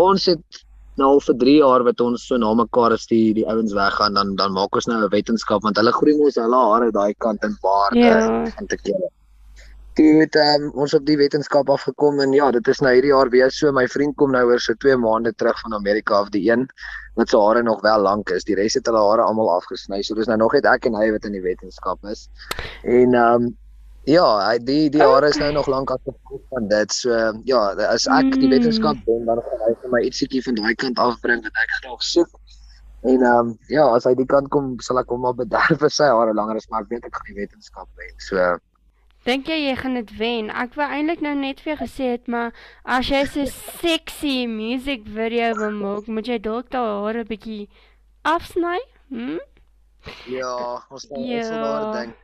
[0.03, 0.63] ons het
[1.01, 4.35] nou vir 3 jaar wat ons so na mekaar as die die ouens weggaan dan
[4.37, 7.57] dan maak ons nou 'n wetenskap want hulle groei mos hulle hare daai kant in
[7.63, 8.45] baarde ja.
[8.59, 9.09] en te keer.
[9.95, 13.29] Toe het um, ons op die wetenskap afgekom en ja, dit is nou hierdie jaar
[13.29, 16.51] weer so my vriend kom nou oor so 2 maande terug van Amerika af die
[16.51, 16.69] een
[17.21, 18.45] wat sy hare nog wel lank is.
[18.45, 20.01] Die res het hulle hare almal afgesny.
[20.03, 22.29] So dis nou nog net ek en hy wat in die wetenskap is.
[22.85, 23.51] En ehm um,
[24.05, 26.93] Ja, die die jare is nou nog lank as gevolg van dit.
[26.93, 27.15] So
[27.47, 28.55] ja, as ek die mm.
[28.57, 32.03] wetenskap doen, dan gaan hy vir my ietsiekie van daai kant afbring wat ek graag
[32.03, 32.33] soek.
[33.07, 35.95] En ehm um, ja, as hy die kant kom, sal ek hom maar bederf vir
[35.95, 38.15] sy hare langer as maar ek weet ek gaan die wetenskap wen.
[38.19, 38.59] So
[39.23, 40.51] Dink jy jy gaan dit wen?
[40.51, 42.51] Ek wou eintlik nou net vir jou gesê het, maar
[42.83, 43.47] as jy so
[43.79, 47.69] sexy music video wil maak, moet jy dalk daai hare bietjie
[48.27, 48.81] afsny?
[49.15, 49.39] Hm?
[50.27, 51.39] Ja, ons moet ja.
[51.39, 52.19] ons daar dink.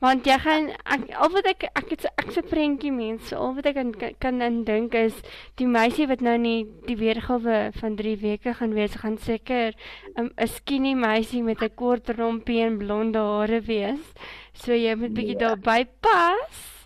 [0.00, 3.66] Want jy gaan ek al wat ek ek het ek se prentjie mense, al wat
[3.66, 5.16] ek kan kan indink is
[5.60, 9.74] die meisie wat nou nie die weergawe van 3 weke gaan wees, gaan seker
[10.16, 14.04] 'n um, skinny meisie met 'n kort rompie en blonde hare wees.
[14.52, 15.48] So jy moet bietjie ja.
[15.48, 16.80] daarby pas.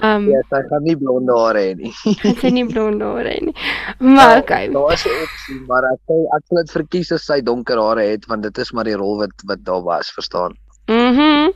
[0.00, 1.92] Um Ja, sy gaan nie blonde hare hê nie.
[2.42, 3.54] sy nie blonde hare hê nie.
[4.16, 4.68] Maar okay.
[4.74, 8.06] Daar is 'n opsie, maar ek sê ek sal dit verkies as sy donker hare
[8.12, 10.54] het want dit is maar die rol wat wat daar was, verstaan?
[10.88, 11.52] Mhm.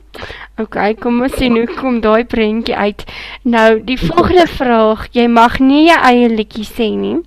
[0.61, 3.03] Okay, kom ons sien hoe kom daai prentjie uit.
[3.49, 7.17] Nou, die volgende vraag, jy mag nie jou eie liedjie sê nie.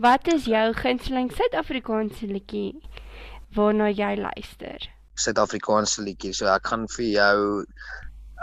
[0.00, 2.72] Wat is jou gunsteling Suid-Afrikaanse liedjie
[3.54, 4.88] waarna jy luister?
[5.20, 6.32] Suid-Afrikaanse liedjie.
[6.32, 7.36] So ek gaan vir jou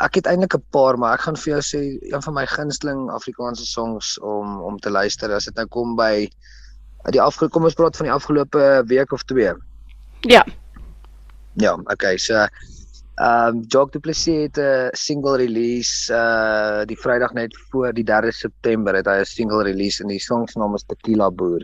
[0.02, 1.82] ek het eintlik 'n paar, maar ek gaan vir jou sê
[2.14, 6.30] een van my gunsteling Afrikaanse songs om om te luister as dit nou kom by
[7.10, 9.54] die afgelope kom ons praat van die afgelope week of twee.
[10.22, 10.46] Ja.
[11.56, 12.18] Ja, okay.
[12.18, 12.48] So
[13.22, 18.04] Ehm um, Jock Du Plessis het 'n single release uh die Vrydag net voor die
[18.04, 21.62] 3 September het hy 'n single release en die song se naam is Tequila Boer.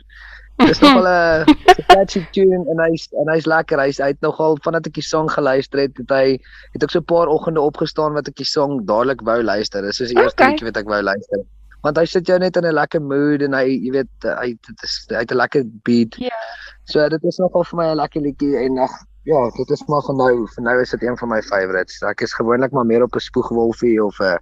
[0.58, 1.46] Dis nogal 'n
[1.88, 3.80] catchy tune en hy's en hy's lekker.
[3.80, 6.38] Hy's uit nogal vandat ek die song geluister het, het hy
[6.74, 9.82] het ek so 'n paar oggende opgestaan wat ek die song dadelik wou luister.
[9.82, 10.52] Dis soos die eerste okay.
[10.52, 11.42] liedjie wat ek wou luister.
[11.82, 14.84] Want hy sit jou net in 'n lekker mood en hy jy weet hy dit
[14.84, 16.22] is hy het 'n lekker beat.
[16.22, 16.30] Ja.
[16.30, 16.46] Yeah.
[16.86, 18.94] So dit is nogal vir my 'n lekker liedjie en ag
[19.28, 22.00] Ja, dit is maar nou, vir nou is dit een van my favorites.
[22.08, 24.38] Ek is gewoonlik maar meer op 'n spoegwolfie of 'n uh,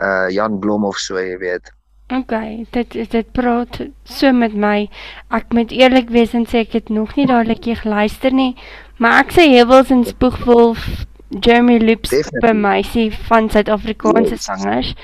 [0.00, 1.72] uh Jan Blom of so, jy weet.
[2.08, 2.32] OK,
[2.70, 4.88] dit dit praat so met my.
[5.28, 8.56] Ek moet eerlik wees en sê ek het nog nie dadelik hier geluister nie,
[8.96, 10.88] maar ek sê Hewels en Spoegwolf
[11.28, 12.10] Jeremy Loops
[12.40, 14.44] by sê van Suid-Afrikaanse yes.
[14.44, 14.94] sangers.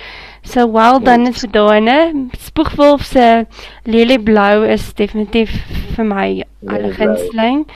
[0.42, 1.44] So well done yes.
[1.44, 3.46] is daai, Spoegwolf se
[3.84, 5.52] Lily Blou is definitief
[5.94, 7.66] vir my allergunsteling.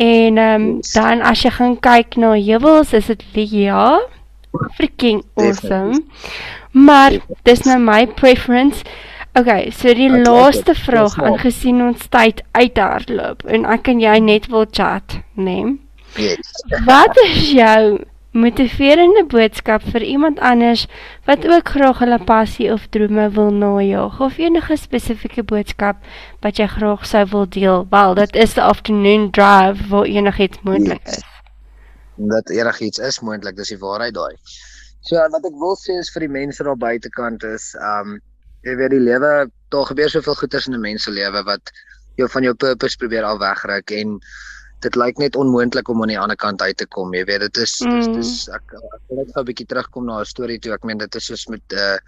[0.00, 4.00] En ehm um, dan as jy gaan kyk na heuwels, is dit ja,
[4.78, 6.00] freaking awesome.
[6.72, 8.84] Maar dis nou my preference.
[9.38, 10.82] Okay, so die okay, laaste okay.
[10.82, 15.60] vraag aangesien ons tyd uithardloop en ek en jy net wil chat, né?
[15.60, 15.76] Nee?
[16.18, 16.64] Yes.
[16.88, 20.86] Wat is jou motiverende boodskap vir iemand anders
[21.26, 25.98] wat ook graag hulle passie of drome wil najag of enige spesifieke boodskap
[26.40, 27.86] wat jy graag sou wil deel.
[27.90, 31.24] Wel, dit is the afternoon drive waar enigiets moontlik is.
[32.16, 34.36] Dat enigiets is moontlik, dis die waarheid daai.
[35.00, 38.20] So wat ek wil sê is vir die mense daar buitekant is, um
[38.62, 41.72] jy weet die lewe, daar gebeur soveel goeters in 'n mens se lewe wat
[42.20, 44.20] jou van jou purpose probeer al wegruk en
[44.84, 47.14] dit lyk net onmoontlik om aan die ander kant uit te kom.
[47.14, 47.96] Jy weet dit is mm.
[47.98, 50.72] dis dis ek ek wil net gou 'n bietjie terugkom na 'n storie toe.
[50.74, 51.98] Ek meen dit is soos met uh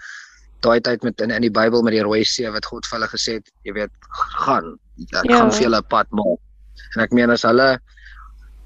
[0.62, 3.10] daai tyd met in in die Bybel met die rooi see wat God vir hulle
[3.10, 3.90] gesê het, jy weet,
[4.46, 4.78] gaan.
[5.10, 5.38] Ek ja.
[5.38, 6.38] gaan vir julle 'n pad maak.
[6.94, 7.80] En ek meen as hulle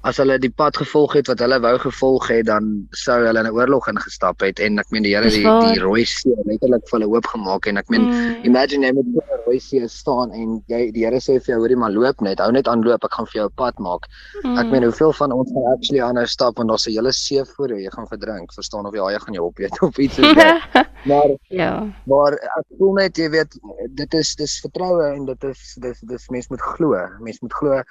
[0.07, 3.49] as hulle die pad gevolg het wat hulle wou gevolg het dan sou hulle in
[3.49, 6.99] 'n oorlog ingestap het en ek meen die Here die die rooi see letterlik vir
[6.99, 8.45] hulle oop gemaak en ek meen mm.
[8.49, 11.59] imagine jy moet voor 'n rooi see staan en jy die Here sê vir jou
[11.59, 14.07] hoorie maar loop net hou net aan loop ek gaan vir jou 'n pad maak
[14.43, 14.57] mm.
[14.57, 17.67] ek meen hoeveel van ons gaan actually aanhou stap en daar's 'n hele see voor
[17.67, 20.47] jou jy gaan verdrink verstaan of jy haai gaan jou opeet of iets soos dit
[21.11, 23.59] maar ja maar ek voel net jy weet
[23.91, 27.83] dit is dis vertroue en dit is dis dis mens moet glo mens moet glo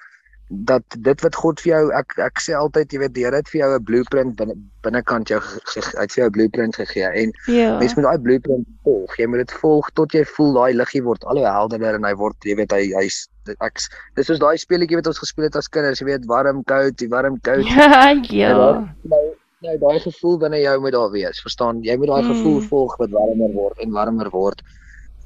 [0.49, 3.49] dat dit wat God vir jou ek ek sê altyd jy weet die Here het
[3.51, 4.55] vir jou 'n blueprint binne
[4.87, 7.79] binnekant jou uit vir jou 'n blueprint gegee en ja.
[7.79, 9.17] mens moet daai blueprint volg.
[9.19, 12.15] Jy moet dit volg tot jy voel daai liggie word al hoe helderder en hy
[12.15, 13.27] word jy weet hy hy's
[13.59, 13.83] ek
[14.15, 17.09] dis soos daai speletjie wat ons gespeel het as kinders jy weet warm koud die
[17.09, 17.67] warm koud.
[17.75, 18.87] Ja ja.
[19.03, 19.25] Nou
[19.67, 21.83] nou daai gevoel binne jou moet daar wees verstaan?
[21.83, 22.33] Jy moet daai mm.
[22.33, 24.63] gevoel volg wat warmer word en warmer word.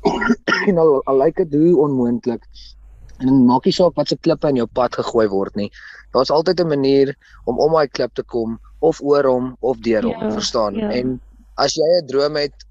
[0.69, 2.45] En al, al lyk dit hoe onmoontlik
[3.21, 5.71] En maak nie saak wat se klippe in jou pad gegooi word nie.
[6.15, 7.15] Daar's altyd 'n manier
[7.45, 10.75] om om daai klip te kom of oor hom of deur hom, ja, verstaan?
[10.75, 10.91] Ja.
[10.91, 11.21] En
[11.57, 12.67] as jy 'n droom het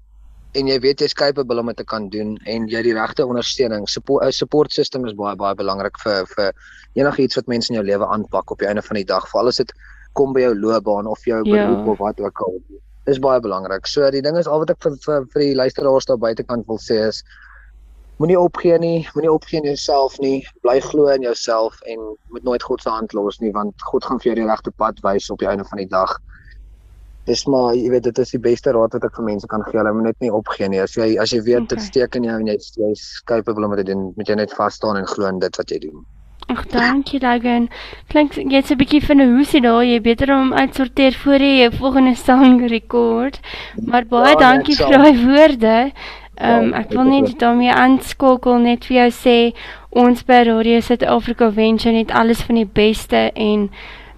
[0.58, 3.86] en jy weet jy's capable om dit te kan doen en jy die regte ondersteuning,
[3.88, 6.52] support 'n support system is baie baie belangrik vir vir
[6.94, 9.56] enigiets wat mense in jou lewe aanpak op die einde van die dag, veral as
[9.56, 9.72] dit
[10.12, 11.66] kom by jou loopbaan of jou ja.
[11.66, 12.58] beroep of wat ook al.
[13.06, 13.86] Dis baie belangrik.
[13.86, 16.78] So die ding is al wat ek vir vir, vir die luisteraars daar buitekant wil
[16.78, 17.22] sê is
[18.20, 20.44] moenie opgee nie, moenie opgee in jouself nie.
[20.64, 22.02] Bly glo in jouself en
[22.34, 25.00] moet nooit God se hand los nie want God gaan vir jou die regte pad
[25.06, 26.18] wys op die einde van die dag.
[27.28, 29.78] Dis maar, jy weet, dit is die beste raad wat ek vir mense kan gee.
[29.78, 30.80] Hulle moet net nie opgee nie.
[30.84, 31.74] As jy as jy weet okay.
[31.76, 34.56] dit steek in jou en jy jy's capable om dit te doen, moet jy net
[34.56, 36.04] vas staan en glo in dit wat jy doen.
[36.50, 37.68] Ag, dankie Logan.
[38.10, 39.84] Klink jy's 'n bietjie van 'n hoesie daar.
[39.84, 43.40] Jy beter om uitsorteer voor jy jou volgende sang rekord.
[43.86, 45.92] Maar baie ja, dankie vir daai woorde.
[46.40, 49.38] Um, ek wil net daarmee aanskakel net vir jou sê
[49.90, 53.68] ons by Radio Suid-Afrika jou net alles van die beste en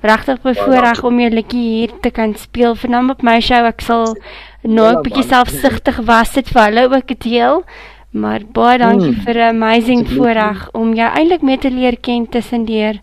[0.02, 3.64] regtig bevoorreg om jou liedjie hier te kan speel vanaand op my show.
[3.66, 4.14] Ek sal
[4.62, 7.64] nou 'n bietjie selfsugtig was dit vir hulle ook deel.
[8.12, 12.28] Maar baie dankie Hmm, vir 'n amazing voorreg om jou eintlik mee te leer ken
[12.28, 13.00] tussendeur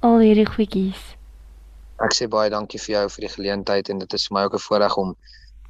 [0.00, 1.16] al hierdie goedjies.
[1.98, 4.54] Ek sê baie dankie vir jou vir die geleentheid en dit is vir my ook
[4.54, 5.16] 'n voorreg om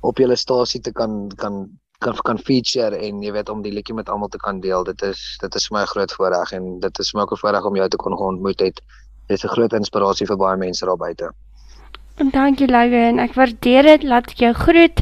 [0.00, 1.68] op julle stasie te kan kan
[2.02, 4.84] kan kan feature en jy weet om die liedjie met almal te kan deel.
[4.84, 7.42] Dit is dit is vir my 'n groot voorreg en dit is my ook 'n
[7.44, 8.80] voorreg om jou te kon ontmoet het.
[9.28, 11.32] Dit is 'n groot inspirasie vir baie mense daar buite.
[12.16, 14.02] En dankie Logan, ek waardeer dit.
[14.02, 15.00] Laat ek jou groet.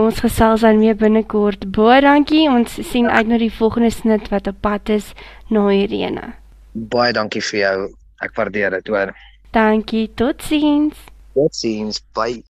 [0.00, 1.70] Ons gesels dan weer binnekort.
[1.70, 2.48] Baie dankie.
[2.50, 5.12] Ons sien uit na die volgende snit wat op pad is
[5.48, 6.34] na Irene.
[6.72, 7.88] Baie dankie vir jou.
[8.20, 9.14] Ek waardeer dit, hoor.
[9.50, 10.10] Dankie.
[10.14, 10.96] Totsiens.
[11.34, 12.02] Totsiens.
[12.14, 12.49] Bye.